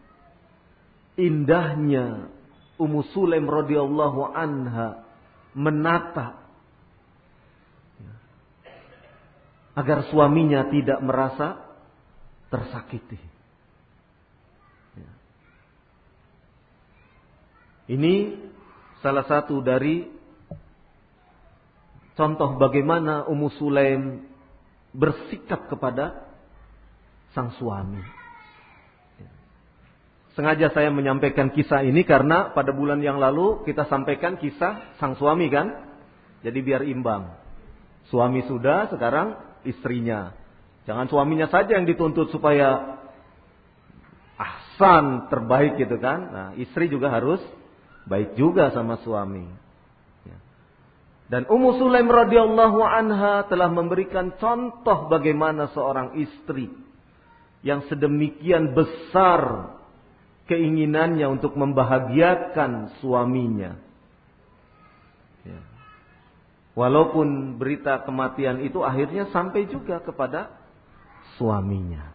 indahnya 1.22 2.34
Ummu 2.82 3.14
Sulaim 3.14 3.46
radhiyallahu 3.46 4.34
anha 4.34 5.06
menata 5.54 6.42
ya, 8.02 8.14
agar 9.78 10.10
suaminya 10.10 10.66
tidak 10.74 10.98
merasa 11.06 11.65
tersakiti. 12.50 13.20
Ya. 14.98 15.12
Ini 17.92 18.14
salah 19.02 19.26
satu 19.26 19.62
dari 19.62 20.08
contoh 22.16 22.58
bagaimana 22.58 23.28
Ummu 23.28 23.50
Sulaim 23.58 24.26
bersikap 24.96 25.68
kepada 25.68 26.26
sang 27.36 27.52
suami. 27.60 28.02
Ya. 29.20 29.32
Sengaja 30.38 30.68
saya 30.72 30.90
menyampaikan 30.94 31.52
kisah 31.52 31.84
ini 31.84 32.08
karena 32.08 32.56
pada 32.56 32.72
bulan 32.72 33.04
yang 33.04 33.20
lalu 33.20 33.66
kita 33.68 33.90
sampaikan 33.92 34.40
kisah 34.40 34.96
sang 35.02 35.18
suami 35.20 35.52
kan. 35.52 35.94
Jadi 36.46 36.62
biar 36.62 36.86
imbang. 36.86 37.34
Suami 38.14 38.46
sudah, 38.46 38.86
sekarang 38.94 39.34
istrinya. 39.66 40.45
Jangan 40.86 41.10
suaminya 41.10 41.50
saja 41.50 41.82
yang 41.82 41.90
dituntut 41.90 42.30
supaya 42.30 43.02
ahsan 44.38 45.32
terbaik 45.34 45.82
gitu 45.82 45.98
kan. 45.98 46.20
Nah, 46.30 46.48
istri 46.62 46.86
juga 46.92 47.10
harus 47.10 47.42
baik 48.06 48.38
juga 48.38 48.70
sama 48.70 49.02
suami. 49.02 49.50
Ya. 50.30 50.38
Dan 51.32 51.50
Ummu 51.50 51.82
Sulaim 51.82 52.06
radhiyallahu 52.06 52.80
anha 52.86 53.50
telah 53.50 53.72
memberikan 53.74 54.38
contoh 54.38 55.10
bagaimana 55.10 55.74
seorang 55.74 56.22
istri 56.22 56.70
yang 57.66 57.82
sedemikian 57.90 58.78
besar 58.78 59.74
keinginannya 60.46 61.26
untuk 61.26 61.58
membahagiakan 61.58 63.02
suaminya. 63.02 63.74
Ya. 65.42 65.62
Walaupun 66.78 67.58
berita 67.58 68.06
kematian 68.06 68.62
itu 68.62 68.86
akhirnya 68.86 69.34
sampai 69.34 69.66
juga 69.66 70.04
kepada 70.06 70.65
suaminya. 71.38 72.14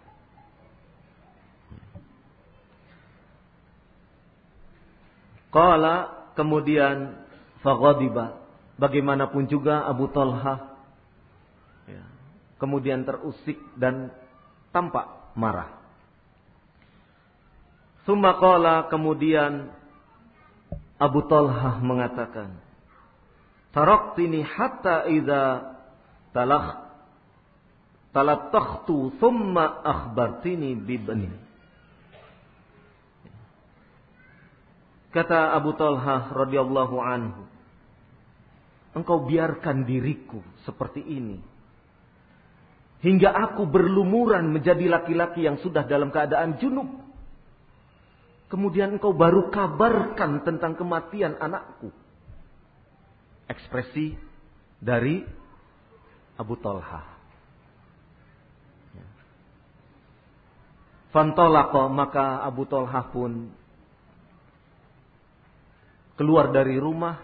Qala 5.50 6.30
kemudian 6.38 7.26
faghadiba 7.60 8.38
bagaimanapun 8.78 9.50
juga 9.50 9.82
Abu 9.82 10.06
Talha 10.14 10.78
ya, 11.90 12.06
kemudian 12.62 13.02
terusik 13.02 13.58
dan 13.74 14.14
tampak 14.70 15.34
marah. 15.34 15.74
Summa 18.06 18.38
qala 18.38 18.86
kemudian 18.88 19.74
Abu 21.02 21.26
Talha 21.26 21.82
mengatakan 21.82 22.70
Taraktini 23.70 24.42
hatta 24.42 25.06
idza 25.06 25.42
talakh 26.34 26.89
talattakhtu 28.10 29.18
thumma 29.18 29.82
akhbartini 29.82 30.74
bibni. 30.74 31.30
Kata 35.10 35.58
Abu 35.58 35.74
Talha 35.74 36.30
radhiyallahu 36.30 36.96
anhu, 37.02 37.42
engkau 38.94 39.26
biarkan 39.26 39.82
diriku 39.82 40.38
seperti 40.62 41.02
ini. 41.02 41.38
Hingga 43.00 43.32
aku 43.32 43.66
berlumuran 43.66 44.52
menjadi 44.52 44.86
laki-laki 44.86 45.48
yang 45.48 45.58
sudah 45.58 45.88
dalam 45.88 46.14
keadaan 46.14 46.60
junub. 46.62 46.86
Kemudian 48.52 48.98
engkau 48.98 49.16
baru 49.16 49.50
kabarkan 49.50 50.46
tentang 50.46 50.76
kematian 50.78 51.38
anakku. 51.42 51.90
Ekspresi 53.50 54.14
dari 54.78 55.26
Abu 56.38 56.54
Talha. 56.60 57.09
Fantolako 61.10 61.90
maka 61.90 62.46
Abu 62.46 62.70
Talha 62.70 63.02
pun 63.10 63.50
keluar 66.14 66.54
dari 66.54 66.78
rumah. 66.78 67.18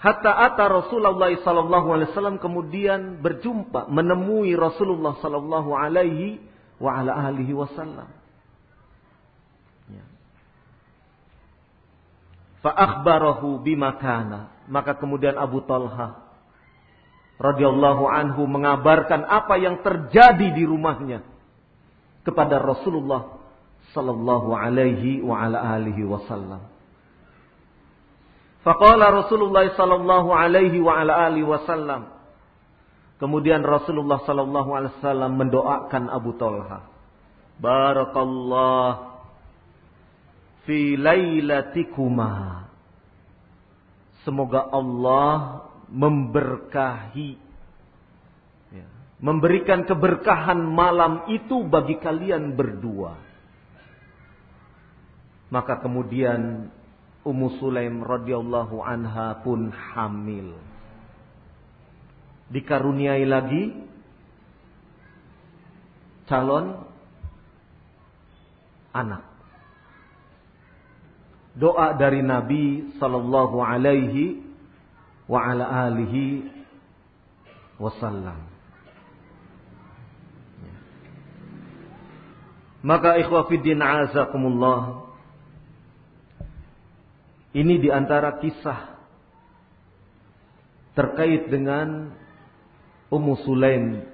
Hatta 0.00 0.42
ata 0.42 0.66
Rasulullah 0.66 1.30
sallallahu 1.38 1.88
alaihi 1.94 2.10
wasallam 2.12 2.38
kemudian 2.42 3.22
berjumpa 3.22 3.86
menemui 3.92 4.58
Rasulullah 4.58 5.20
sallallahu 5.22 5.70
alaihi 5.72 6.42
wa 6.82 6.98
ala 6.98 7.14
alihi 7.30 7.54
wasallam. 7.54 8.10
Ya. 9.86 10.04
Fa 12.60 12.74
akhbarahu 12.74 13.62
bima 13.62 13.94
kana. 14.02 14.50
Maka 14.66 14.98
kemudian 14.98 15.38
Abu 15.38 15.62
Talha 15.62 16.26
radhiyallahu 17.38 18.04
anhu 18.10 18.48
mengabarkan 18.50 19.22
apa 19.22 19.54
yang 19.60 19.78
terjadi 19.84 20.56
di 20.56 20.64
rumahnya 20.66 21.35
kepada 22.26 22.58
Rasulullah 22.58 23.38
sallallahu 23.94 24.50
alaihi 24.50 25.22
wa 25.22 25.46
ala 25.46 25.62
alihi 25.78 26.02
wasallam. 26.02 26.66
Faqala 28.66 29.14
Rasulullah 29.14 29.70
sallallahu 29.78 30.34
alaihi 30.34 30.82
wa 30.82 30.98
ala 30.98 31.30
alihi 31.30 31.46
wasallam. 31.46 32.10
Kemudian 33.22 33.62
Rasulullah 33.62 34.26
sallallahu 34.26 34.70
alaihi 34.74 34.92
wasallam 34.98 35.38
mendoakan 35.38 36.10
Abu 36.10 36.34
Talha. 36.34 36.90
Barakallah 37.62 39.22
fi 40.66 40.98
lailatikuma. 40.98 42.66
Semoga 44.26 44.66
Allah 44.74 45.62
memberkahi 45.86 47.45
memberikan 49.16 49.88
keberkahan 49.88 50.60
malam 50.60 51.24
itu 51.32 51.64
bagi 51.64 51.96
kalian 51.96 52.52
berdua. 52.52 53.16
Maka 55.48 55.78
kemudian 55.80 56.68
Ummu 57.26 57.58
Sulaim 57.58 58.06
radhiyallahu 58.06 58.82
anha 58.86 59.42
pun 59.42 59.74
hamil. 59.74 60.54
Dikaruniai 62.46 63.26
lagi 63.26 63.74
calon 66.30 66.86
anak. 68.94 69.26
Doa 71.56 71.96
dari 71.98 72.20
Nabi 72.22 72.94
sallallahu 73.00 73.58
alaihi 73.58 74.44
wa 75.26 75.40
ala 75.42 75.90
alihi 75.90 76.46
wasallam. 77.80 78.45
Maka 82.86 83.18
ikhwah 83.18 83.50
fiddin 83.50 83.82
azakumullah. 83.82 85.10
Ini 87.50 87.82
di 87.82 87.90
antara 87.90 88.38
kisah 88.38 88.94
terkait 90.94 91.50
dengan 91.50 92.14
Ummu 93.10 93.42
Sulaim 93.42 94.06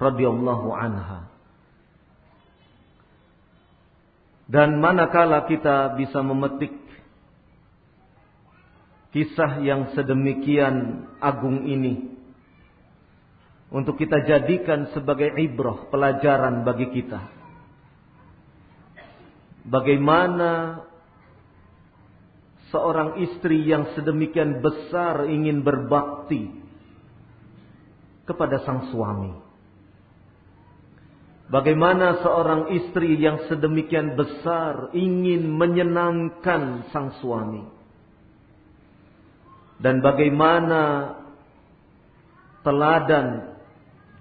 radhiyallahu 0.00 0.68
anha. 0.72 1.28
Dan 4.48 4.80
manakala 4.80 5.44
kita 5.44 5.92
bisa 6.00 6.24
memetik 6.24 6.72
kisah 9.12 9.60
yang 9.60 9.92
sedemikian 9.92 11.04
agung 11.20 11.68
ini 11.68 12.16
untuk 13.68 14.00
kita 14.00 14.24
jadikan 14.24 14.88
sebagai 14.96 15.36
ibrah 15.36 15.84
pelajaran 15.92 16.64
bagi 16.64 16.88
kita 16.96 17.41
Bagaimana 19.62 20.82
seorang 22.72 23.20
istri 23.20 23.68
yang 23.68 23.92
sedemikian 23.94 24.64
besar 24.64 25.28
ingin 25.28 25.62
berbakti 25.62 26.50
kepada 28.24 28.64
sang 28.64 28.88
suami. 28.90 29.36
Bagaimana 31.52 32.24
seorang 32.24 32.72
istri 32.72 33.20
yang 33.20 33.44
sedemikian 33.44 34.16
besar 34.16 34.88
ingin 34.96 35.52
menyenangkan 35.52 36.88
sang 36.88 37.12
suami. 37.20 37.60
Dan 39.76 40.00
bagaimana 40.00 41.12
teladan 42.64 43.58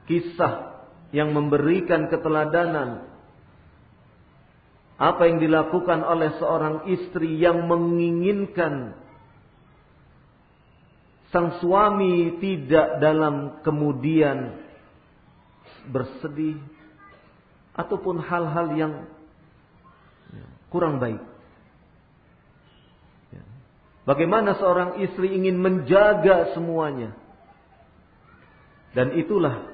kisah 0.10 0.84
yang 1.16 1.32
memberikan 1.32 2.12
keteladanan 2.12 3.11
apa 5.02 5.26
yang 5.26 5.42
dilakukan 5.42 6.06
oleh 6.06 6.38
seorang 6.38 6.86
istri 6.94 7.42
yang 7.42 7.66
menginginkan 7.66 8.94
sang 11.34 11.58
suami 11.58 12.38
tidak 12.38 13.02
dalam 13.02 13.66
kemudian 13.66 14.62
bersedih 15.90 16.62
ataupun 17.74 18.22
hal-hal 18.22 18.68
yang 18.78 18.94
kurang 20.70 21.02
baik. 21.02 21.18
Bagaimana 24.06 24.54
seorang 24.62 25.02
istri 25.02 25.34
ingin 25.34 25.58
menjaga 25.58 26.54
semuanya. 26.54 27.18
Dan 28.92 29.18
itulah 29.18 29.72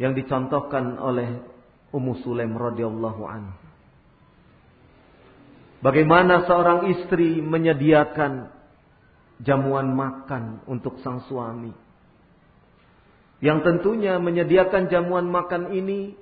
yang 0.00 0.14
dicontohkan 0.14 0.96
oleh 0.96 1.44
Ummu 1.90 2.22
Sulaim 2.22 2.54
radhiyallahu 2.54 3.22
anhu. 3.26 3.67
Bagaimana 5.78 6.42
seorang 6.50 6.90
istri 6.90 7.38
menyediakan 7.38 8.50
jamuan 9.42 9.94
makan 9.94 10.66
untuk 10.66 10.98
sang 11.06 11.22
suami. 11.30 11.70
Yang 13.38 13.58
tentunya 13.62 14.18
menyediakan 14.18 14.90
jamuan 14.90 15.30
makan 15.30 15.70
ini 15.70 16.18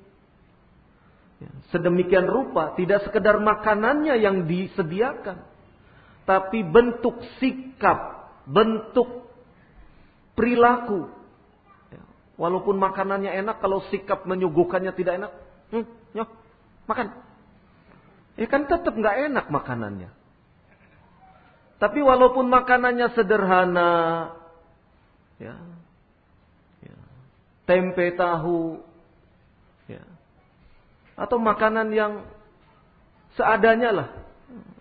ya, 1.41 1.51
sedemikian 1.73 2.29
rupa 2.29 2.77
tidak 2.77 3.09
sekedar 3.09 3.41
makanannya 3.41 4.21
yang 4.21 4.45
disediakan. 4.45 5.41
Tapi 6.29 6.61
bentuk 6.67 7.17
sikap, 7.41 8.29
bentuk 8.45 9.31
perilaku. 10.37 11.09
Ya, 11.89 12.03
walaupun 12.37 12.77
makanannya 12.77 13.33
enak, 13.41 13.63
kalau 13.65 13.81
sikap 13.89 14.27
menyuguhkannya 14.29 14.93
tidak 14.93 15.23
enak, 15.23 15.33
hmm, 15.73 15.87
yuk, 16.19 16.29
makan. 16.91 17.15
Ya 18.37 18.47
kan 18.49 18.68
tetap 18.68 18.93
nggak 18.93 19.32
enak 19.32 19.47
makanannya. 19.49 20.12
Tapi 21.76 22.01
walaupun 22.01 22.49
makanannya 22.49 23.12
sederhana, 23.12 23.93
ya, 25.37 25.57
ya 26.80 26.97
tempe 27.68 28.16
tahu, 28.16 28.80
ya, 29.84 30.01
atau 31.20 31.37
makanan 31.37 31.93
yang 31.93 32.24
seadanya 33.37 33.91
lah, 33.93 34.09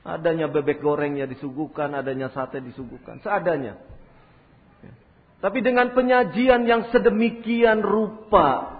adanya 0.07 0.47
bebek 0.47 0.79
gorengnya 0.79 1.27
disuguhkan, 1.27 1.91
adanya 1.95 2.31
sate 2.31 2.63
disuguhkan, 2.63 3.19
seadanya. 3.19 3.75
Ya. 4.79 4.93
Tapi 5.43 5.59
dengan 5.59 5.91
penyajian 5.91 6.63
yang 6.63 6.95
sedemikian 6.95 7.83
rupa, 7.83 8.74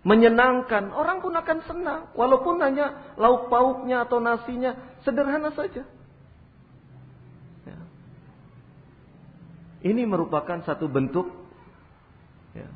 menyenangkan, 0.00 0.96
orang 0.96 1.20
pun 1.20 1.36
akan 1.36 1.58
senang. 1.68 2.00
Walaupun 2.16 2.56
hanya 2.64 3.14
lauk 3.20 3.52
pauknya 3.52 4.08
atau 4.08 4.16
nasinya 4.16 4.96
sederhana 5.04 5.52
saja. 5.52 5.84
Ya. 7.68 7.78
Ini 9.84 10.02
merupakan 10.08 10.64
satu 10.64 10.88
bentuk 10.88 11.28
ya, 12.56 12.68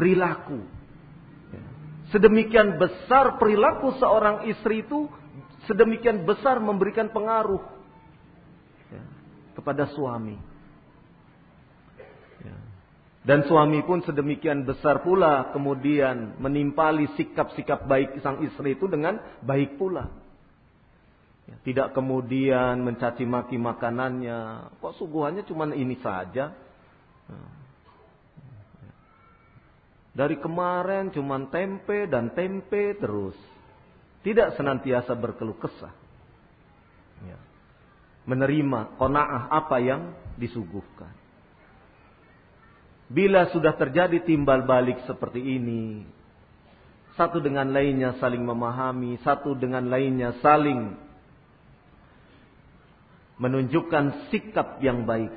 perilaku. 0.00 0.64
Ya. 1.52 1.64
Sedemikian 2.16 2.80
besar 2.80 3.36
perilaku 3.36 4.00
seorang 4.00 4.48
istri 4.48 4.88
itu, 4.88 5.12
sedemikian 5.68 6.24
besar 6.24 6.56
memberikan 6.64 7.12
pengaruh 7.12 7.60
ya, 8.88 9.04
kepada 9.52 9.92
suami. 9.92 10.55
Dan 13.26 13.42
suami 13.42 13.82
pun 13.82 14.06
sedemikian 14.06 14.62
besar 14.62 15.02
pula 15.02 15.50
kemudian 15.50 16.38
menimpali 16.38 17.10
sikap-sikap 17.18 17.82
baik 17.90 18.22
sang 18.22 18.38
istri 18.46 18.78
itu 18.78 18.86
dengan 18.86 19.18
baik 19.42 19.74
pula. 19.74 20.06
Ya, 21.50 21.58
tidak 21.66 21.90
kemudian 21.90 22.86
mencaci 22.86 23.26
maki 23.26 23.58
makanannya. 23.58 24.70
Kok 24.78 24.94
suguhannya 24.94 25.42
cuma 25.42 25.66
ini 25.74 25.98
saja? 25.98 26.54
Dari 30.14 30.38
kemarin 30.38 31.10
cuma 31.10 31.36
tempe 31.50 32.06
dan 32.06 32.30
tempe 32.30 32.94
terus. 32.94 33.34
Tidak 34.22 34.54
senantiasa 34.54 35.18
berkeluh 35.18 35.58
kesah. 35.58 35.92
Ya. 37.26 37.38
Menerima 38.22 38.96
kona'ah 39.02 39.50
apa 39.50 39.82
yang 39.82 40.14
disuguhkan. 40.38 41.25
Bila 43.06 43.46
sudah 43.54 43.78
terjadi 43.78 44.18
timbal 44.26 44.66
balik 44.66 44.98
seperti 45.06 45.38
ini, 45.38 46.02
satu 47.14 47.38
dengan 47.38 47.70
lainnya 47.70 48.18
saling 48.18 48.42
memahami, 48.42 49.16
satu 49.22 49.54
dengan 49.54 49.86
lainnya 49.86 50.36
saling 50.42 50.98
menunjukkan 53.38 54.32
sikap 54.32 54.82
yang 54.82 55.06
baik, 55.06 55.32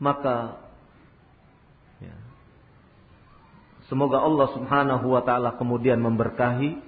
maka 0.00 0.58
ya, 2.00 2.16
semoga 3.92 4.24
Allah 4.24 4.48
Subhanahu 4.56 5.06
wa 5.12 5.22
Ta'ala 5.22 5.60
kemudian 5.60 6.00
memberkahi 6.00 6.78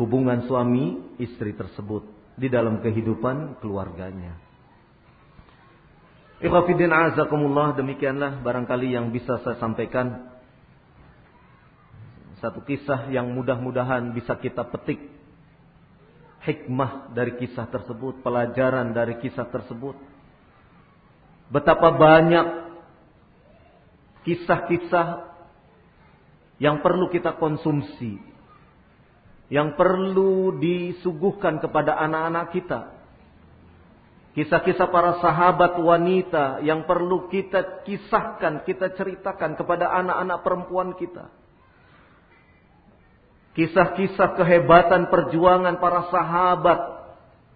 hubungan 0.00 0.48
suami 0.48 0.98
istri 1.20 1.52
tersebut 1.52 2.08
di 2.40 2.48
dalam 2.48 2.80
kehidupan 2.80 3.60
keluarganya. 3.60 4.51
Ikhwafidin 6.42 6.90
azakumullah 6.90 7.78
demikianlah 7.78 8.42
barangkali 8.42 8.98
yang 8.98 9.14
bisa 9.14 9.38
saya 9.46 9.62
sampaikan. 9.62 10.34
Satu 12.42 12.66
kisah 12.66 13.06
yang 13.14 13.30
mudah-mudahan 13.30 14.10
bisa 14.10 14.34
kita 14.34 14.66
petik 14.66 14.98
hikmah 16.42 17.14
dari 17.14 17.38
kisah 17.38 17.70
tersebut, 17.70 18.26
pelajaran 18.26 18.90
dari 18.90 19.22
kisah 19.22 19.46
tersebut. 19.46 19.94
Betapa 21.46 21.94
banyak 21.94 22.46
kisah-kisah 24.26 25.30
yang 26.58 26.82
perlu 26.82 27.06
kita 27.14 27.38
konsumsi, 27.38 28.18
yang 29.46 29.78
perlu 29.78 30.58
disuguhkan 30.58 31.62
kepada 31.62 31.94
anak-anak 32.02 32.50
kita 32.50 33.01
Kisah-kisah 34.32 34.88
para 34.88 35.20
sahabat 35.20 35.76
wanita 35.76 36.64
yang 36.64 36.88
perlu 36.88 37.28
kita 37.28 37.84
kisahkan, 37.84 38.64
kita 38.64 38.96
ceritakan 38.96 39.60
kepada 39.60 39.92
anak-anak 39.92 40.38
perempuan 40.40 40.96
kita. 40.96 41.28
Kisah-kisah 43.52 44.32
kehebatan 44.40 45.12
perjuangan 45.12 45.76
para 45.76 46.08
sahabat 46.08 46.80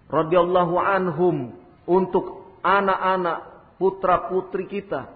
radhiyallahu 0.05 0.77
anhum 0.77 1.57
untuk 1.89 2.53
anak-anak 2.61 3.73
putra-putri 3.81 4.69
kita. 4.69 5.09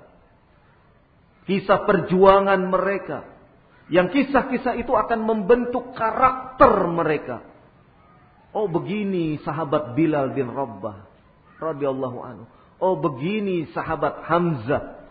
Kisah 1.45 1.85
perjuangan 1.85 2.57
mereka. 2.57 3.29
Yang 3.85 4.17
kisah-kisah 4.17 4.81
itu 4.81 4.97
akan 4.97 5.29
membentuk 5.29 5.93
karakter 5.93 6.89
mereka. 6.89 7.45
Oh 8.49 8.65
begini 8.65 9.37
sahabat 9.45 9.93
Bilal 9.93 10.33
bin 10.33 10.49
Rabbah 10.49 11.10
radhiyallahu 11.61 12.17
anhu. 12.25 12.45
Oh 12.81 12.97
begini 12.97 13.69
sahabat 13.71 14.25
Hamzah. 14.25 15.05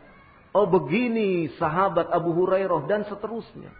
Oh 0.50 0.66
begini 0.66 1.54
sahabat 1.62 2.10
Abu 2.10 2.34
Hurairah 2.34 2.90
dan 2.90 3.06
seterusnya. 3.06 3.70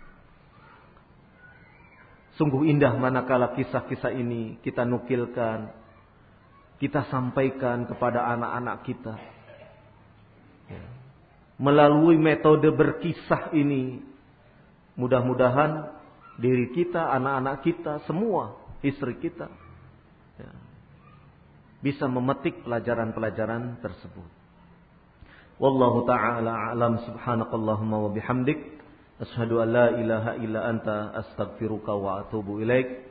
Sungguh 2.39 2.71
indah 2.71 2.95
manakala 2.95 3.53
kisah-kisah 3.59 4.15
ini 4.15 4.63
kita 4.63 4.87
nukilkan, 4.87 5.75
kita 6.79 7.11
sampaikan 7.11 7.85
kepada 7.91 8.25
anak-anak 8.33 8.77
kita. 8.87 9.15
Ya. 10.71 10.85
Melalui 11.61 12.17
metode 12.17 12.73
berkisah 12.73 13.53
ini, 13.53 14.01
mudah-mudahan 14.97 15.93
diri 16.41 16.73
kita, 16.73 17.13
anak-anak 17.13 17.61
kita, 17.61 17.93
semua 18.09 18.57
istri 18.81 19.21
kita 19.21 19.53
bisa 21.81 22.05
memetik 22.09 22.65
pelajaran-pelajaran 22.65 23.81
tersebut. 23.81 24.29
Wallahu 25.61 26.09
taala 26.09 26.73
alam 26.73 27.01
subhanakallahumma 27.05 27.97
wa 28.05 28.11
bihamdik 28.13 28.81
Ashhadu 29.21 29.61
an 29.61 29.69
la 29.69 29.93
ilaha 30.01 30.33
illa 30.41 30.65
anta 30.65 31.13
astaghfiruka 31.13 31.93
wa 31.93 32.25
atubu 32.25 32.65
ilaik. 32.65 33.05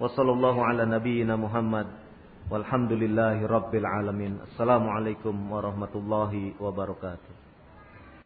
Wa 0.00 0.08
ala 0.08 0.88
nabiyyina 0.88 1.36
Muhammad. 1.36 1.84
Walhamdulillahi 2.48 3.44
rabbil 3.44 3.84
alamin. 3.84 4.40
Assalamualaikum 4.48 5.36
warahmatullahi 5.52 6.56
wabarakatuh. 6.56 7.39